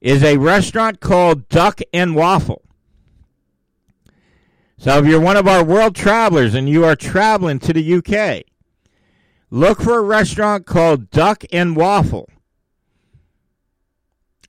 is 0.00 0.24
a 0.24 0.38
restaurant 0.38 1.00
called 1.00 1.48
Duck 1.48 1.80
and 1.92 2.16
Waffle. 2.16 2.62
So 4.78 4.98
if 4.98 5.06
you're 5.06 5.20
one 5.20 5.36
of 5.36 5.46
our 5.46 5.62
world 5.62 5.94
travelers 5.94 6.54
and 6.54 6.68
you 6.68 6.84
are 6.84 6.96
traveling 6.96 7.60
to 7.60 7.72
the 7.72 7.94
UK, 7.94 8.51
look 9.52 9.82
for 9.82 9.98
a 9.98 10.02
restaurant 10.02 10.64
called 10.64 11.10
Duck 11.10 11.44
and 11.52 11.76
Waffle. 11.76 12.28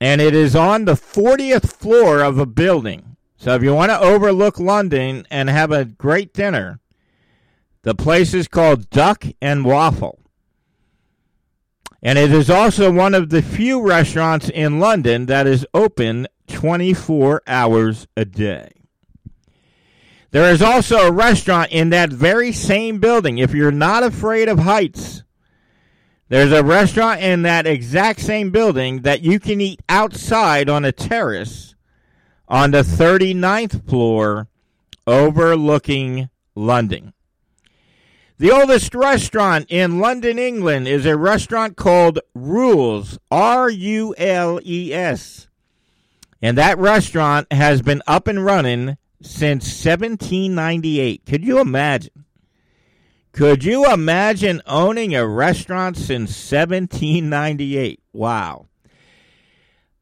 And 0.00 0.20
it 0.20 0.34
is 0.34 0.56
on 0.56 0.86
the 0.86 0.94
40th 0.94 1.70
floor 1.70 2.20
of 2.20 2.38
a 2.38 2.46
building. 2.46 3.16
So 3.36 3.54
if 3.54 3.62
you 3.62 3.74
want 3.74 3.90
to 3.90 4.00
overlook 4.00 4.58
London 4.58 5.26
and 5.30 5.50
have 5.50 5.70
a 5.70 5.84
great 5.84 6.32
dinner, 6.32 6.80
the 7.82 7.94
place 7.94 8.32
is 8.32 8.48
called 8.48 8.88
Duck 8.88 9.26
and 9.42 9.64
Waffle. 9.64 10.20
And 12.02 12.18
it 12.18 12.32
is 12.32 12.48
also 12.48 12.90
one 12.90 13.14
of 13.14 13.28
the 13.28 13.42
few 13.42 13.86
restaurants 13.86 14.48
in 14.48 14.80
London 14.80 15.26
that 15.26 15.46
is 15.46 15.66
open 15.74 16.28
24 16.48 17.42
hours 17.46 18.06
a 18.16 18.24
day. 18.24 18.72
There 20.34 20.50
is 20.50 20.62
also 20.62 20.96
a 20.96 21.12
restaurant 21.12 21.70
in 21.70 21.90
that 21.90 22.10
very 22.10 22.50
same 22.50 22.98
building. 22.98 23.38
If 23.38 23.54
you're 23.54 23.70
not 23.70 24.02
afraid 24.02 24.48
of 24.48 24.58
heights, 24.58 25.22
there's 26.28 26.50
a 26.50 26.64
restaurant 26.64 27.20
in 27.20 27.42
that 27.42 27.68
exact 27.68 28.18
same 28.18 28.50
building 28.50 29.02
that 29.02 29.22
you 29.22 29.38
can 29.38 29.60
eat 29.60 29.80
outside 29.88 30.68
on 30.68 30.84
a 30.84 30.90
terrace 30.90 31.76
on 32.48 32.72
the 32.72 32.82
39th 32.82 33.88
floor 33.88 34.48
overlooking 35.06 36.28
London. 36.56 37.12
The 38.38 38.50
oldest 38.50 38.92
restaurant 38.92 39.66
in 39.68 40.00
London, 40.00 40.40
England 40.40 40.88
is 40.88 41.06
a 41.06 41.16
restaurant 41.16 41.76
called 41.76 42.18
Rules, 42.34 43.20
R 43.30 43.70
U 43.70 44.16
L 44.18 44.58
E 44.64 44.92
S. 44.92 45.46
And 46.42 46.58
that 46.58 46.76
restaurant 46.76 47.52
has 47.52 47.82
been 47.82 48.02
up 48.08 48.26
and 48.26 48.44
running 48.44 48.96
since 49.24 49.64
1798. 49.84 51.24
Could 51.26 51.44
you 51.44 51.58
imagine? 51.58 52.24
Could 53.32 53.64
you 53.64 53.90
imagine 53.90 54.62
owning 54.66 55.14
a 55.14 55.26
restaurant 55.26 55.96
since 55.96 56.30
1798? 56.30 58.00
Wow. 58.12 58.66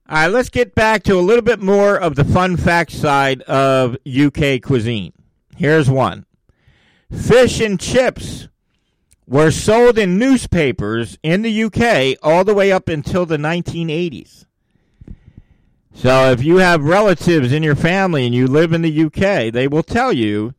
All 0.09 0.19
right, 0.19 0.27
let's 0.27 0.51
get 0.51 0.75
back 0.75 1.05
to 1.05 1.15
a 1.15 1.21
little 1.21 1.43
bit 1.43 1.61
more 1.61 1.97
of 1.97 2.17
the 2.17 2.25
fun 2.25 2.59
fact 2.59 2.91
side 2.91 3.41
of 3.43 3.97
UK 4.07 4.61
cuisine. 4.61 5.15
Here's 5.57 5.89
one 5.89 6.27
fish 7.11 7.61
and 7.61 7.79
chips 7.79 8.49
were 9.27 9.51
sold 9.51 9.97
in 9.97 10.19
newspapers 10.19 11.17
in 11.23 11.43
the 11.43 11.65
UK 11.65 12.19
all 12.23 12.45
the 12.45 12.55
way 12.55 12.73
up 12.73 12.89
until 12.89 13.25
the 13.25 13.37
1980s. 13.37 14.45
So 15.95 16.31
if 16.31 16.43
you 16.43 16.57
have 16.57 16.83
relatives 16.83 17.53
in 17.53 17.63
your 17.63 17.77
family 17.77 18.27
and 18.27 18.35
you 18.35 18.47
live 18.47 18.73
in 18.73 18.83
the 18.83 19.05
UK, 19.05 19.53
they 19.53 19.69
will 19.69 19.83
tell 19.83 20.13
you 20.13 20.55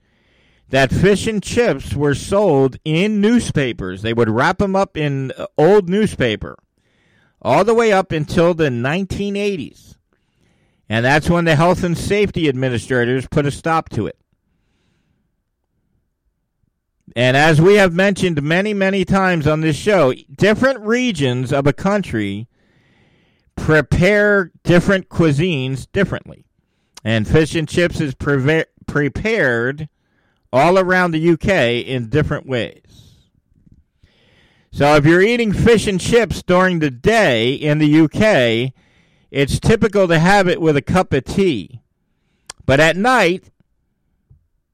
that 0.70 0.92
fish 0.92 1.28
and 1.28 1.42
chips 1.42 1.94
were 1.94 2.16
sold 2.16 2.78
in 2.86 3.22
newspapers. 3.22 4.02
They 4.02 4.14
would 4.14 4.30
wrap 4.30 4.60
them 4.60 4.76
up 4.76 4.96
in 4.96 5.32
uh, 5.32 5.48
old 5.58 5.90
newspaper 5.90 6.58
all 7.42 7.64
the 7.64 7.74
way 7.74 7.92
up 7.92 8.12
until 8.12 8.54
the 8.54 8.70
1980s. 8.70 9.96
And 10.88 11.04
that's 11.04 11.30
when 11.30 11.46
the 11.46 11.56
health 11.56 11.84
and 11.84 11.98
safety 11.98 12.48
administrators 12.48 13.28
put 13.28 13.46
a 13.46 13.52
stop 13.52 13.90
to 13.90 14.08
it. 14.08 14.18
And 17.16 17.38
as 17.38 17.62
we 17.62 17.76
have 17.76 17.94
mentioned 17.94 18.42
many, 18.42 18.74
many 18.74 19.06
times 19.06 19.46
on 19.46 19.62
this 19.62 19.76
show, 19.76 20.14
different 20.36 20.80
regions 20.80 21.52
of 21.52 21.68
a 21.68 21.74
country 21.74 22.48
prepare 23.56 24.52
different 24.64 25.10
cuisines 25.10 25.88
differently. 25.92 26.46
And 27.04 27.28
fish 27.28 27.56
and 27.56 27.68
chips 27.68 28.00
is 28.00 28.16
pre- 28.16 28.66
prepared 28.88 29.90
all 30.52 30.78
around 30.78 31.12
the 31.12 31.30
UK 31.32 31.86
in 31.86 32.10
different 32.10 32.48
ways. 32.48 32.82
So 34.72 34.96
if 34.96 35.06
you're 35.06 35.22
eating 35.22 35.54
fish 35.54 35.88
and 35.88 36.00
chips 36.00 36.42
during 36.42 36.80
the 36.80 36.90
day 36.90 37.54
in 37.54 37.78
the 37.78 38.02
UK, 38.02 38.74
it's 39.30 39.60
typical 39.60 40.08
to 40.08 40.18
have 40.18 40.48
it 40.48 40.62
with 40.62 40.76
a 40.78 40.82
cup 40.82 41.14
of 41.14 41.26
tea. 41.26 41.82
But 42.66 42.80
at 42.80 42.98
night, 42.98 43.52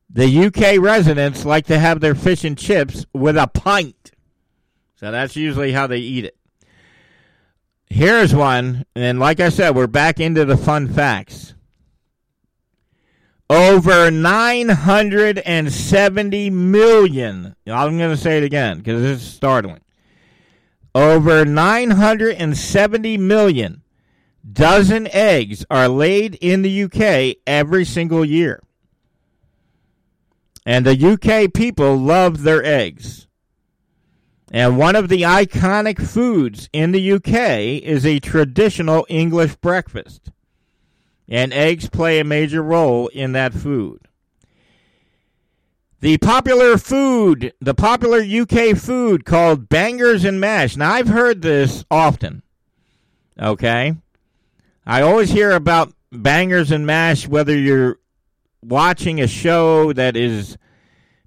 the 0.10 0.46
UK 0.46 0.80
residents 0.82 1.46
like 1.46 1.66
to 1.68 1.80
have 1.80 2.00
their 2.00 2.16
fish 2.16 2.44
and 2.44 2.58
chips 2.58 3.06
with 3.14 3.38
a 3.38 3.48
pint. 3.48 4.12
So 4.96 5.12
that's 5.12 5.36
usually 5.36 5.72
how 5.72 5.88
they 5.88 6.00
eat 6.00 6.26
it. 6.26 6.39
Here's 7.90 8.36
one, 8.36 8.86
and 8.96 9.20
like 9.20 9.40
I 9.40 9.50
said, 9.50 9.76
we're 9.76 9.88
back 9.88 10.20
into 10.20 10.46
the 10.46 10.58
fun 10.58 10.88
facts. 10.88 11.56
Over 13.50 14.12
970 14.12 16.50
million. 16.52 17.56
I'm 17.66 17.98
going 17.98 18.12
to 18.12 18.18
say 18.18 18.38
it 18.38 18.44
again 18.44 18.78
because 18.78 19.02
this 19.02 19.22
is 19.22 19.28
startling. 19.28 19.82
Over 20.94 21.46
970 21.46 23.18
million 23.18 23.82
dozen 24.52 25.08
eggs 25.08 25.66
are 25.70 25.88
laid 25.88 26.36
in 26.36 26.62
the 26.62 26.84
UK 26.84 27.38
every 27.48 27.86
single 27.86 28.24
year. 28.24 28.62
And 30.66 30.86
the 30.86 31.14
UK 31.14 31.54
people 31.54 31.98
love 31.98 32.44
their 32.44 32.64
eggs. 32.64 33.28
And 34.52 34.78
one 34.78 34.96
of 34.96 35.10
the 35.10 35.22
iconic 35.22 36.04
foods 36.04 36.70
in 36.74 36.92
the 36.92 37.12
UK 37.14 37.84
is 37.84 38.06
a 38.06 38.20
traditional 38.20 39.06
English 39.08 39.56
breakfast. 39.58 40.32
And 41.28 41.54
eggs 41.54 41.90
play 41.90 42.20
a 42.20 42.24
major 42.24 42.64
role 42.64 43.08
in 43.10 43.34
that 43.34 43.54
food. 43.54 44.08
The 46.02 46.18
popular 46.18 46.78
food, 46.78 47.54
the 47.60 47.76
popular 47.76 48.22
UK 48.22 48.76
food 48.76 49.26
called 49.26 49.70
bangers 49.70 50.24
and 50.24 50.40
mash. 50.40 50.78
Now, 50.78 50.94
I've 50.94 51.10
heard 51.10 51.42
this 51.42 51.84
often. 51.92 52.42
Okay? 53.40 53.96
I 54.86 55.02
always 55.02 55.30
hear 55.30 55.52
about 55.52 55.94
bangers 56.12 56.72
and 56.72 56.88
mash, 56.88 57.28
whether 57.28 57.56
you're 57.56 58.00
watching 58.64 59.22
a 59.22 59.28
show 59.28 59.94
that 59.94 60.16
is 60.16 60.58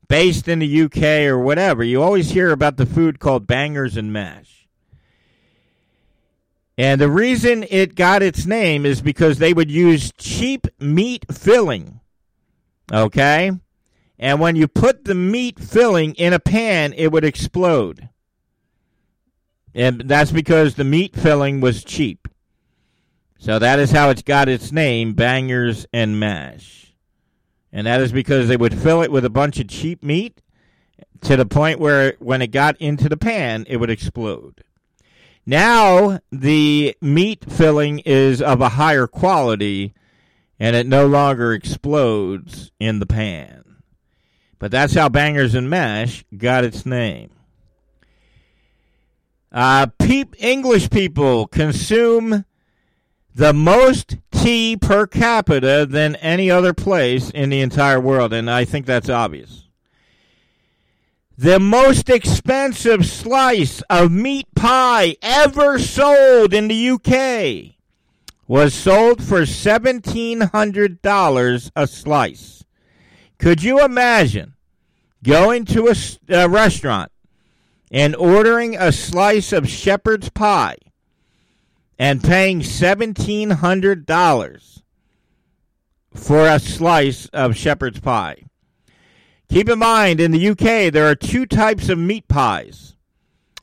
based 0.08 0.48
in 0.48 0.58
the 0.58 0.82
UK 0.82 1.26
or 1.26 1.38
whatever, 1.38 1.82
you 1.82 2.02
always 2.02 2.30
hear 2.30 2.50
about 2.50 2.76
the 2.76 2.86
food 2.86 3.18
called 3.18 3.46
bangers 3.46 3.96
and 3.96 4.12
mash. 4.12 4.68
And 6.78 7.00
the 7.00 7.10
reason 7.10 7.64
it 7.70 7.94
got 7.94 8.22
its 8.22 8.46
name 8.46 8.86
is 8.86 9.02
because 9.02 9.38
they 9.38 9.52
would 9.52 9.70
use 9.70 10.12
cheap 10.18 10.66
meat 10.80 11.26
filling. 11.30 12.00
Okay? 12.92 13.52
And 14.18 14.40
when 14.40 14.56
you 14.56 14.68
put 14.68 15.04
the 15.04 15.14
meat 15.14 15.58
filling 15.58 16.14
in 16.14 16.32
a 16.32 16.38
pan, 16.38 16.94
it 16.96 17.12
would 17.12 17.24
explode. 17.24 18.08
And 19.74 20.02
that's 20.02 20.30
because 20.30 20.74
the 20.74 20.84
meat 20.84 21.14
filling 21.16 21.60
was 21.60 21.84
cheap. 21.84 22.28
So 23.38 23.58
that 23.58 23.78
is 23.78 23.90
how 23.90 24.10
it's 24.10 24.22
got 24.22 24.48
its 24.48 24.70
name, 24.70 25.14
bangers 25.14 25.86
and 25.92 26.20
mash. 26.20 26.91
And 27.72 27.86
that 27.86 28.00
is 28.00 28.12
because 28.12 28.48
they 28.48 28.56
would 28.56 28.78
fill 28.78 29.02
it 29.02 29.10
with 29.10 29.24
a 29.24 29.30
bunch 29.30 29.58
of 29.58 29.68
cheap 29.68 30.02
meat 30.02 30.42
to 31.22 31.36
the 31.36 31.46
point 31.46 31.80
where 31.80 32.14
when 32.18 32.42
it 32.42 32.48
got 32.48 32.76
into 32.80 33.08
the 33.08 33.16
pan, 33.16 33.64
it 33.68 33.78
would 33.78 33.90
explode. 33.90 34.62
Now 35.46 36.20
the 36.30 36.96
meat 37.00 37.50
filling 37.50 38.00
is 38.00 38.42
of 38.42 38.60
a 38.60 38.70
higher 38.70 39.06
quality 39.06 39.94
and 40.60 40.76
it 40.76 40.86
no 40.86 41.06
longer 41.06 41.52
explodes 41.52 42.70
in 42.78 42.98
the 42.98 43.06
pan. 43.06 43.82
But 44.58 44.70
that's 44.70 44.94
how 44.94 45.08
Bangers 45.08 45.56
and 45.56 45.68
Mash 45.68 46.24
got 46.36 46.62
its 46.62 46.86
name. 46.86 47.30
Uh, 49.50 49.86
peep 49.98 50.36
English 50.38 50.88
people 50.88 51.48
consume 51.48 52.44
the 53.34 53.52
most 53.52 54.16
tea 54.30 54.76
per 54.76 55.04
capita 55.06 55.86
than 55.88 56.16
any 56.16 56.50
other 56.50 56.74
place 56.74 57.30
in 57.30 57.50
the 57.50 57.60
entire 57.60 58.00
world, 58.00 58.32
and 58.32 58.50
I 58.50 58.64
think 58.64 58.86
that's 58.86 59.08
obvious. 59.08 59.68
The 61.38 61.58
most 61.58 62.10
expensive 62.10 63.06
slice 63.06 63.80
of 63.88 64.12
meat 64.12 64.46
pie 64.54 65.16
ever 65.22 65.78
sold 65.78 66.52
in 66.52 66.68
the 66.68 66.90
UK 66.90 67.76
was 68.46 68.74
sold 68.74 69.22
for 69.22 69.40
$1,700 69.42 71.70
a 71.74 71.86
slice. 71.86 72.64
Could 73.38 73.62
you 73.62 73.82
imagine 73.82 74.52
going 75.22 75.64
to 75.66 75.88
a, 75.88 75.94
a 76.28 76.48
restaurant 76.48 77.12
and 77.90 78.14
ordering 78.16 78.76
a 78.76 78.92
slice 78.92 79.52
of 79.52 79.68
shepherd's 79.68 80.28
pie 80.28 80.76
and 82.02 82.20
paying 82.20 82.58
$1,700 82.58 84.82
for 86.12 86.48
a 86.48 86.58
slice 86.58 87.26
of 87.26 87.56
shepherd's 87.56 88.00
pie. 88.00 88.42
Keep 89.48 89.68
in 89.68 89.78
mind, 89.78 90.18
in 90.18 90.32
the 90.32 90.48
UK, 90.48 90.92
there 90.92 91.06
are 91.06 91.14
two 91.14 91.46
types 91.46 91.88
of 91.88 91.98
meat 91.98 92.26
pies. 92.26 92.96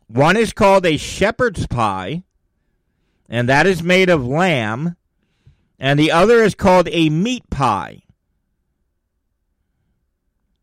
One 0.08 0.38
is 0.38 0.54
called 0.54 0.86
a 0.86 0.96
shepherd's 0.96 1.68
pie, 1.68 2.24
and 3.28 3.50
that 3.50 3.68
is 3.68 3.84
made 3.84 4.10
of 4.10 4.26
lamb, 4.26 4.96
and 5.78 6.00
the 6.00 6.14
other 6.14 6.42
is 6.42 6.56
called 6.56 6.88
a 6.94 7.10
meat 7.10 7.44
pie. 7.50 8.04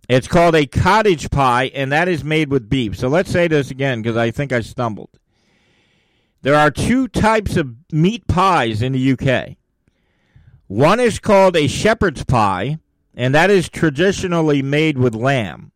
It's 0.09 0.29
called 0.29 0.55
a 0.55 0.65
cottage 0.65 1.29
pie, 1.29 1.71
and 1.75 1.93
that 1.93 2.09
is 2.09 2.25
made 2.25 2.49
with 2.49 2.71
beef. 2.71 2.97
So 2.97 3.09
let's 3.09 3.31
say 3.31 3.49
this 3.49 3.71
again 3.71 4.01
because 4.01 4.17
I 4.17 4.31
think 4.31 4.51
I 4.51 4.61
stumbled. 4.61 5.11
There 6.43 6.55
are 6.55 6.71
two 6.71 7.09
types 7.09 7.57
of 7.57 7.75
meat 7.93 8.27
pies 8.27 8.83
in 8.83 8.93
the 8.93 9.13
UK. 9.13 9.57
One 10.67 11.01
is 11.01 11.19
called 11.19 11.57
a 11.57 11.67
shepherd's 11.67 12.25
pie, 12.25 12.79
and 13.15 13.35
that 13.35 13.51
is 13.51 13.69
traditionally 13.69 14.63
made 14.63 14.99
with 14.99 15.15
lamb. 15.15 15.73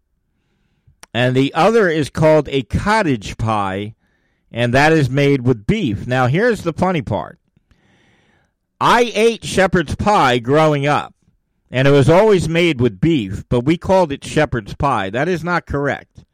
And 1.13 1.35
the 1.35 1.53
other 1.55 1.89
is 1.89 2.11
called 2.11 2.49
a 2.49 2.63
cottage 2.63 3.37
pie, 3.37 3.95
and 4.53 4.75
that 4.75 4.93
is 4.93 5.11
made 5.11 5.43
with 5.43 5.67
beef. 5.67 6.07
Now, 6.07 6.27
here's 6.27 6.63
the 6.63 6.73
funny 6.73 7.03
part 7.03 7.39
I 8.81 9.11
ate 9.15 9.45
shepherd's 9.45 9.97
pie 9.97 10.39
growing 10.39 10.87
up 10.87 11.15
and 11.71 11.87
it 11.87 11.93
was 11.93 12.09
always 12.09 12.49
made 12.49 12.81
with 12.81 13.01
beef, 13.01 13.45
but 13.49 13.65
we 13.65 13.77
called 13.77 14.11
it 14.11 14.25
shepherd's 14.25 14.75
pie. 14.75 15.09
That 15.11 15.29
is 15.29 15.45
not 15.45 15.67
correct. 15.67 16.25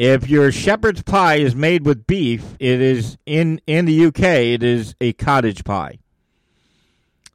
If 0.00 0.30
your 0.30 0.50
shepherd's 0.50 1.02
pie 1.02 1.34
is 1.34 1.54
made 1.54 1.84
with 1.84 2.06
beef, 2.06 2.56
it 2.58 2.80
is 2.80 3.18
in 3.26 3.60
in 3.66 3.84
the 3.84 4.06
UK 4.06 4.22
it 4.22 4.62
is 4.62 4.94
a 4.98 5.12
cottage 5.12 5.62
pie. 5.62 5.98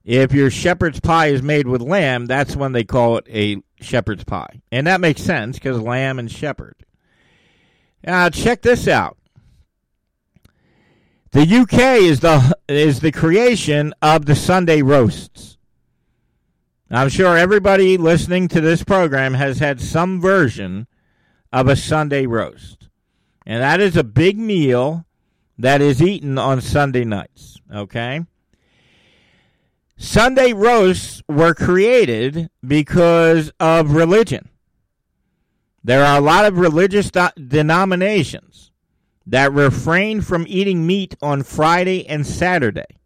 If 0.03 0.33
your 0.33 0.49
shepherd's 0.49 0.99
pie 0.99 1.27
is 1.27 1.43
made 1.43 1.67
with 1.67 1.83
lamb, 1.83 2.25
that's 2.25 2.55
when 2.55 2.71
they 2.71 2.83
call 2.83 3.17
it 3.17 3.27
a 3.29 3.61
shepherd's 3.79 4.23
pie. 4.23 4.63
And 4.71 4.87
that 4.87 4.99
makes 4.99 5.21
sense 5.21 5.59
because 5.59 5.79
lamb 5.79 6.17
and 6.17 6.31
shepherd. 6.31 6.73
Now 8.03 8.29
check 8.29 8.63
this 8.63 8.87
out. 8.87 9.19
The 11.33 11.41
UK 11.43 12.01
is 12.01 12.21
the 12.21 12.57
is 12.67 12.99
the 12.99 13.11
creation 13.11 13.93
of 14.01 14.25
the 14.25 14.35
Sunday 14.35 14.81
roasts. 14.81 15.59
I'm 16.89 17.09
sure 17.09 17.37
everybody 17.37 17.95
listening 17.97 18.47
to 18.47 18.59
this 18.59 18.83
program 18.83 19.35
has 19.35 19.59
had 19.59 19.79
some 19.79 20.19
version 20.19 20.87
of 21.55 21.69
a 21.69 21.75
Sunday 21.77 22.25
roast. 22.25 22.89
And 23.45 23.63
that 23.63 23.79
is 23.79 23.95
a 23.95 24.03
big 24.03 24.37
meal 24.37 25.05
that 25.57 25.79
is 25.79 26.01
eaten 26.01 26.37
on 26.37 26.59
Sunday 26.59 27.05
nights, 27.05 27.61
okay? 27.73 28.25
Sunday 29.95 30.51
roasts 30.51 31.23
were 31.29 31.53
created 31.53 32.49
because 32.67 33.53
of 33.57 33.95
religion. 33.95 34.49
There 35.81 36.03
are 36.03 36.17
a 36.17 36.21
lot 36.21 36.43
of 36.43 36.57
religious 36.57 37.09
do- 37.09 37.29
denominations 37.37 38.71
that 39.25 39.53
refrain 39.53 40.19
from 40.19 40.45
eating 40.49 40.85
meat 40.85 41.15
on 41.21 41.41
Friday 41.41 42.05
and 42.05 42.27
Saturday. 42.27 42.97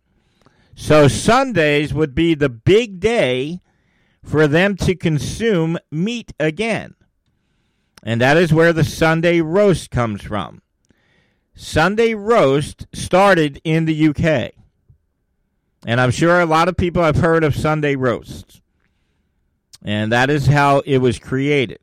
So 0.74 1.08
Sundays 1.08 1.94
would 1.94 2.16
be 2.16 2.34
the 2.34 2.50
big 2.50 3.00
day 3.00 3.62
for 4.24 4.48
them 4.48 4.76
to 4.78 4.96
consume 4.96 5.78
meat 5.92 6.34
again. 6.40 6.96
And 8.04 8.22
that 8.22 8.38
is 8.38 8.54
where 8.54 8.74
the 8.74 8.84
Sunday 8.84 9.42
roast 9.42 9.92
comes 9.92 10.24
from. 10.24 10.62
Sunday 11.56 12.14
roast 12.14 12.88
started 12.94 13.60
in 13.64 13.86
the 13.86 14.08
UK. 14.10 14.54
And 15.86 16.00
I'm 16.00 16.12
sure 16.12 16.40
a 16.40 16.46
lot 16.46 16.68
of 16.70 16.78
people 16.78 17.04
have 17.04 17.18
heard 17.18 17.44
of 17.44 17.56
Sunday 17.56 17.96
roasts. 17.96 18.62
And 19.84 20.12
that 20.12 20.30
is 20.30 20.48
how 20.48 20.80
it 20.86 21.00
was 21.00 21.20
created. 21.20 21.80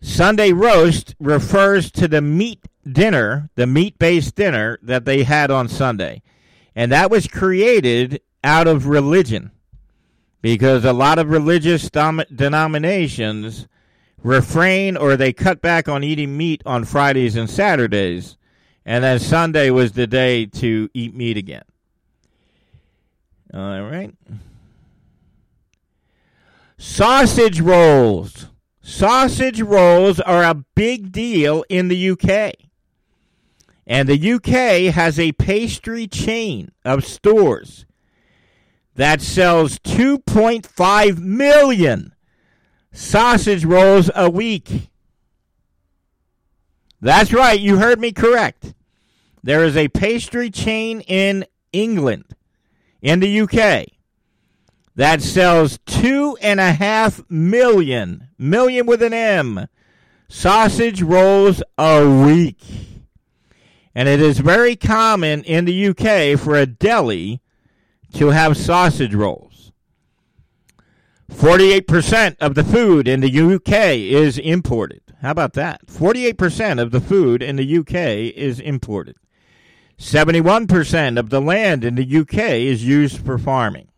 Sunday 0.00 0.52
roast 0.52 1.14
refers 1.18 1.90
to 1.92 2.06
the 2.06 2.20
meat 2.20 2.64
dinner, 2.90 3.48
the 3.54 3.66
meat 3.66 3.98
based 3.98 4.34
dinner 4.34 4.78
that 4.82 5.04
they 5.04 5.22
had 5.22 5.50
on 5.50 5.68
Sunday. 5.68 6.22
And 6.76 6.92
that 6.92 7.10
was 7.10 7.26
created 7.26 8.20
out 8.42 8.66
of 8.66 8.86
religion 8.86 9.50
because 10.44 10.84
a 10.84 10.92
lot 10.92 11.18
of 11.18 11.30
religious 11.30 11.88
dom- 11.88 12.20
denominations 12.34 13.66
refrain 14.22 14.94
or 14.94 15.16
they 15.16 15.32
cut 15.32 15.62
back 15.62 15.88
on 15.88 16.04
eating 16.04 16.36
meat 16.36 16.62
on 16.66 16.84
Fridays 16.84 17.34
and 17.34 17.48
Saturdays, 17.48 18.36
and 18.84 19.02
then 19.02 19.18
Sunday 19.18 19.70
was 19.70 19.92
the 19.92 20.06
day 20.06 20.44
to 20.44 20.90
eat 20.92 21.14
meat 21.14 21.38
again. 21.38 21.62
All 23.54 23.84
right. 23.84 24.14
Sausage 26.76 27.62
rolls. 27.62 28.48
Sausage 28.82 29.62
rolls 29.62 30.20
are 30.20 30.42
a 30.42 30.62
big 30.74 31.10
deal 31.10 31.64
in 31.70 31.88
the 31.88 32.10
UK. 32.10 32.52
And 33.86 34.10
the 34.10 34.32
UK 34.34 34.92
has 34.92 35.18
a 35.18 35.32
pastry 35.32 36.06
chain 36.06 36.70
of 36.84 37.06
stores 37.06 37.86
that 38.94 39.20
sells 39.20 39.78
2.5 39.80 41.18
million 41.18 42.14
sausage 42.92 43.64
rolls 43.64 44.10
a 44.14 44.30
week. 44.30 44.90
That's 47.00 47.32
right, 47.32 47.58
you 47.58 47.78
heard 47.78 48.00
me 48.00 48.12
correct. 48.12 48.74
There 49.42 49.64
is 49.64 49.76
a 49.76 49.88
pastry 49.88 50.50
chain 50.50 51.02
in 51.02 51.44
England, 51.72 52.24
in 53.02 53.20
the 53.20 53.40
UK, 53.40 53.88
that 54.94 55.20
sells 55.20 55.78
two 55.84 56.38
and 56.40 56.60
a 56.60 56.72
half 56.72 57.22
million, 57.28 58.28
million 58.38 58.86
with 58.86 59.02
an 59.02 59.12
M, 59.12 59.66
sausage 60.28 61.02
rolls 61.02 61.62
a 61.76 62.08
week. 62.08 62.62
And 63.94 64.08
it 64.08 64.20
is 64.20 64.38
very 64.38 64.76
common 64.76 65.44
in 65.44 65.66
the 65.66 65.88
UK 65.88 66.40
for 66.40 66.56
a 66.56 66.66
deli 66.66 67.42
to 68.14 68.28
have 68.28 68.56
sausage 68.56 69.14
rolls. 69.14 69.72
48% 71.32 72.36
of 72.40 72.54
the 72.54 72.64
food 72.64 73.08
in 73.08 73.20
the 73.20 73.54
UK 73.54 73.96
is 73.96 74.38
imported. 74.38 75.02
How 75.20 75.30
about 75.30 75.54
that? 75.54 75.86
48% 75.86 76.80
of 76.80 76.90
the 76.90 77.00
food 77.00 77.42
in 77.42 77.56
the 77.56 77.78
UK 77.78 78.34
is 78.36 78.60
imported. 78.60 79.16
71% 79.98 81.18
of 81.18 81.30
the 81.30 81.40
land 81.40 81.84
in 81.84 81.94
the 81.94 82.18
UK 82.18 82.38
is 82.38 82.84
used 82.84 83.24
for 83.24 83.38
farming. 83.38 83.88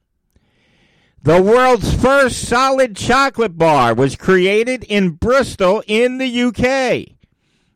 The 1.23 1.43
world's 1.43 1.93
first 1.93 2.43
solid 2.43 2.97
chocolate 2.97 3.59
bar 3.59 3.95
was 3.95 4.15
created 4.15 4.85
in 4.85 5.11
Bristol 5.11 5.83
in 5.87 6.19
the 6.19 6.43
UK 6.43 7.17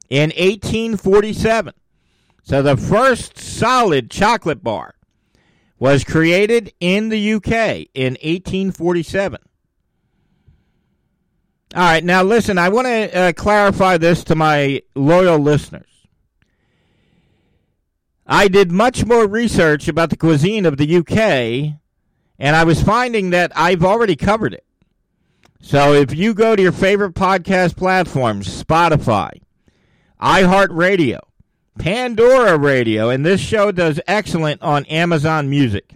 in 0.08 0.30
1847. 0.30 1.74
So 2.44 2.62
the 2.62 2.76
first 2.76 3.38
solid 3.38 4.10
chocolate 4.10 4.62
bar 4.62 4.94
was 5.80 6.04
created 6.04 6.72
in 6.78 7.08
the 7.08 7.32
UK 7.34 7.88
in 7.94 8.12
1847. 8.22 9.40
All 11.74 11.80
right, 11.80 12.04
now 12.04 12.22
listen, 12.22 12.58
I 12.58 12.68
want 12.68 12.86
to 12.86 13.16
uh, 13.16 13.32
clarify 13.32 13.96
this 13.96 14.22
to 14.24 14.34
my 14.34 14.82
loyal 14.94 15.38
listeners. 15.38 15.86
I 18.26 18.48
did 18.48 18.70
much 18.70 19.06
more 19.06 19.26
research 19.26 19.88
about 19.88 20.10
the 20.10 20.16
cuisine 20.16 20.66
of 20.66 20.76
the 20.76 20.96
UK, 20.96 21.78
and 22.38 22.56
I 22.56 22.64
was 22.64 22.82
finding 22.82 23.30
that 23.30 23.50
I've 23.56 23.84
already 23.84 24.16
covered 24.16 24.52
it. 24.52 24.64
So 25.62 25.94
if 25.94 26.14
you 26.14 26.34
go 26.34 26.56
to 26.56 26.62
your 26.62 26.72
favorite 26.72 27.14
podcast 27.14 27.76
platforms, 27.76 28.62
Spotify, 28.62 29.40
iHeartRadio, 30.20 31.20
Pandora 31.80 32.58
Radio, 32.58 33.08
and 33.08 33.24
this 33.24 33.40
show 33.40 33.72
does 33.72 33.98
excellent 34.06 34.60
on 34.60 34.84
Amazon 34.84 35.48
Music. 35.48 35.94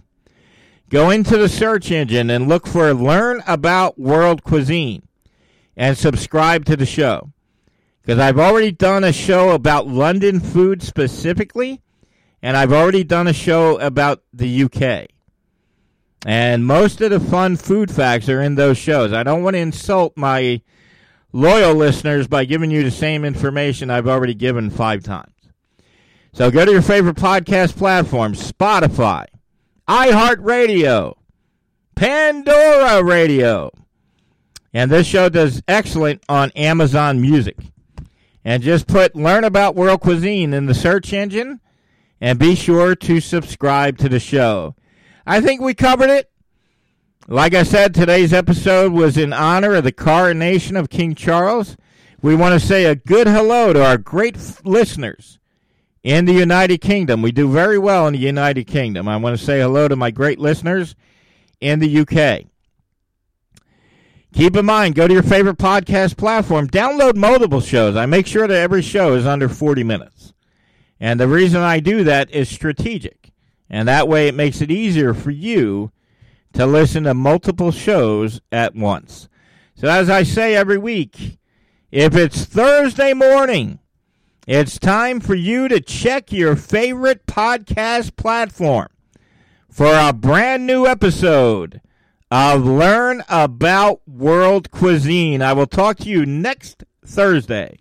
Go 0.89 1.11
into 1.11 1.37
the 1.37 1.47
search 1.47 1.91
engine 1.91 2.31
and 2.31 2.47
look 2.47 2.65
for 2.65 2.91
Learn 2.91 3.43
About 3.45 3.99
World 3.99 4.43
Cuisine 4.43 5.07
and 5.77 5.95
subscribe 5.95 6.65
to 6.65 6.75
the 6.75 6.87
show. 6.87 7.31
Because 8.01 8.17
I've 8.17 8.39
already 8.39 8.71
done 8.71 9.03
a 9.03 9.13
show 9.13 9.51
about 9.51 9.87
London 9.87 10.39
food 10.39 10.81
specifically, 10.81 11.83
and 12.41 12.57
I've 12.57 12.73
already 12.73 13.03
done 13.03 13.27
a 13.27 13.33
show 13.33 13.77
about 13.79 14.23
the 14.33 14.63
UK. 14.63 15.09
And 16.25 16.65
most 16.65 16.99
of 17.01 17.11
the 17.11 17.19
fun 17.19 17.57
food 17.57 17.91
facts 17.91 18.27
are 18.27 18.41
in 18.41 18.55
those 18.55 18.79
shows. 18.79 19.13
I 19.13 19.21
don't 19.21 19.43
want 19.43 19.53
to 19.53 19.59
insult 19.59 20.17
my 20.17 20.63
loyal 21.31 21.75
listeners 21.75 22.27
by 22.27 22.45
giving 22.45 22.71
you 22.71 22.81
the 22.81 22.89
same 22.89 23.23
information 23.23 23.91
I've 23.91 24.07
already 24.07 24.33
given 24.33 24.71
five 24.71 25.03
times. 25.03 25.34
So 26.35 26.51
go 26.51 26.65
to 26.65 26.71
your 26.73 26.81
favorite 26.81 27.15
podcast 27.15 27.77
platform 27.77 28.33
Spotify, 28.33 29.27
iHeartRadio, 29.87 31.15
Pandora 31.95 33.01
Radio. 33.01 33.71
And 34.73 34.91
this 34.91 35.07
show 35.07 35.29
does 35.29 35.63
excellent 35.65 36.21
on 36.27 36.51
Amazon 36.51 37.21
Music. 37.21 37.55
and 38.43 38.61
just 38.61 38.85
put 38.85 39.15
Learn 39.15 39.45
About 39.45 39.75
World 39.75 40.01
Cuisine 40.01 40.53
in 40.53 40.65
the 40.65 40.73
search 40.73 41.13
engine 41.13 41.61
and 42.19 42.37
be 42.37 42.53
sure 42.53 42.95
to 42.95 43.21
subscribe 43.21 43.97
to 43.99 44.09
the 44.09 44.19
show. 44.19 44.75
I 45.25 45.39
think 45.39 45.61
we 45.61 45.73
covered 45.73 46.09
it. 46.09 46.29
Like 47.29 47.53
I 47.53 47.63
said, 47.63 47.95
today's 47.95 48.33
episode 48.33 48.91
was 48.91 49.17
in 49.17 49.31
honor 49.31 49.75
of 49.75 49.85
the 49.85 49.93
coronation 49.93 50.75
of 50.75 50.89
King 50.89 51.15
Charles. 51.15 51.77
We 52.21 52.35
want 52.35 52.59
to 52.59 52.67
say 52.67 52.83
a 52.83 52.93
good 52.95 53.25
hello 53.27 53.71
to 53.71 53.81
our 53.83 53.97
great 53.97 54.35
f- 54.35 54.61
listeners 54.65 55.39
in 56.05 56.25
the 56.25 56.33
United 56.33 56.81
Kingdom. 56.81 57.23
We 57.23 57.31
do 57.31 57.51
very 57.51 57.79
well 57.79 58.05
in 58.05 58.13
the 58.13 58.19
United 58.19 58.65
Kingdom. 58.65 59.07
I 59.07 59.17
want 59.17 59.37
to 59.39 59.43
say 59.43 59.59
hello 59.59 59.87
to 59.87 59.95
my 59.95 60.11
great 60.11 60.37
listeners 60.37 60.95
in 61.59 61.79
the 61.79 61.99
UK. 62.01 62.45
Keep 64.31 64.55
in 64.55 64.65
mind, 64.67 64.93
go 64.93 65.07
to 65.07 65.13
your 65.13 65.23
favorite 65.23 65.57
podcast 65.57 66.15
platform, 66.15 66.67
download 66.67 67.15
multiple 67.15 67.59
shows. 67.59 67.95
I 67.95 68.05
make 68.05 68.27
sure 68.27 68.45
that 68.47 68.55
every 68.55 68.83
show 68.83 69.15
is 69.15 69.25
under 69.25 69.49
40 69.49 69.83
minutes. 69.83 70.33
And 70.99 71.19
the 71.19 71.27
reason 71.27 71.61
I 71.61 71.79
do 71.79 72.03
that 72.03 72.29
is 72.29 72.49
strategic. 72.49 73.31
And 73.67 73.87
that 73.87 74.07
way 74.07 74.27
it 74.27 74.35
makes 74.35 74.61
it 74.61 74.69
easier 74.69 75.15
for 75.15 75.31
you 75.31 75.91
to 76.53 76.67
listen 76.67 77.05
to 77.05 77.15
multiple 77.15 77.71
shows 77.71 78.41
at 78.51 78.75
once. 78.75 79.27
So, 79.73 79.89
as 79.89 80.07
I 80.07 80.21
say 80.21 80.55
every 80.55 80.77
week, 80.77 81.39
if 81.91 82.15
it's 82.15 82.45
Thursday 82.45 83.13
morning, 83.13 83.79
it's 84.47 84.77
time 84.77 85.19
for 85.19 85.33
you 85.33 85.67
to 85.67 85.81
check 85.81 86.31
your 86.31 86.55
favorite 86.55 87.25
podcast 87.25 88.15
platform 88.15 88.87
for 89.71 89.91
a 89.91 90.13
brand 90.13 90.67
new 90.67 90.85
episode 90.85 91.81
of 92.29 92.63
Learn 92.63 93.23
About 93.27 94.07
World 94.07 94.69
Cuisine. 94.69 95.41
I 95.41 95.53
will 95.53 95.65
talk 95.65 95.97
to 95.97 96.09
you 96.09 96.27
next 96.27 96.83
Thursday. 97.03 97.79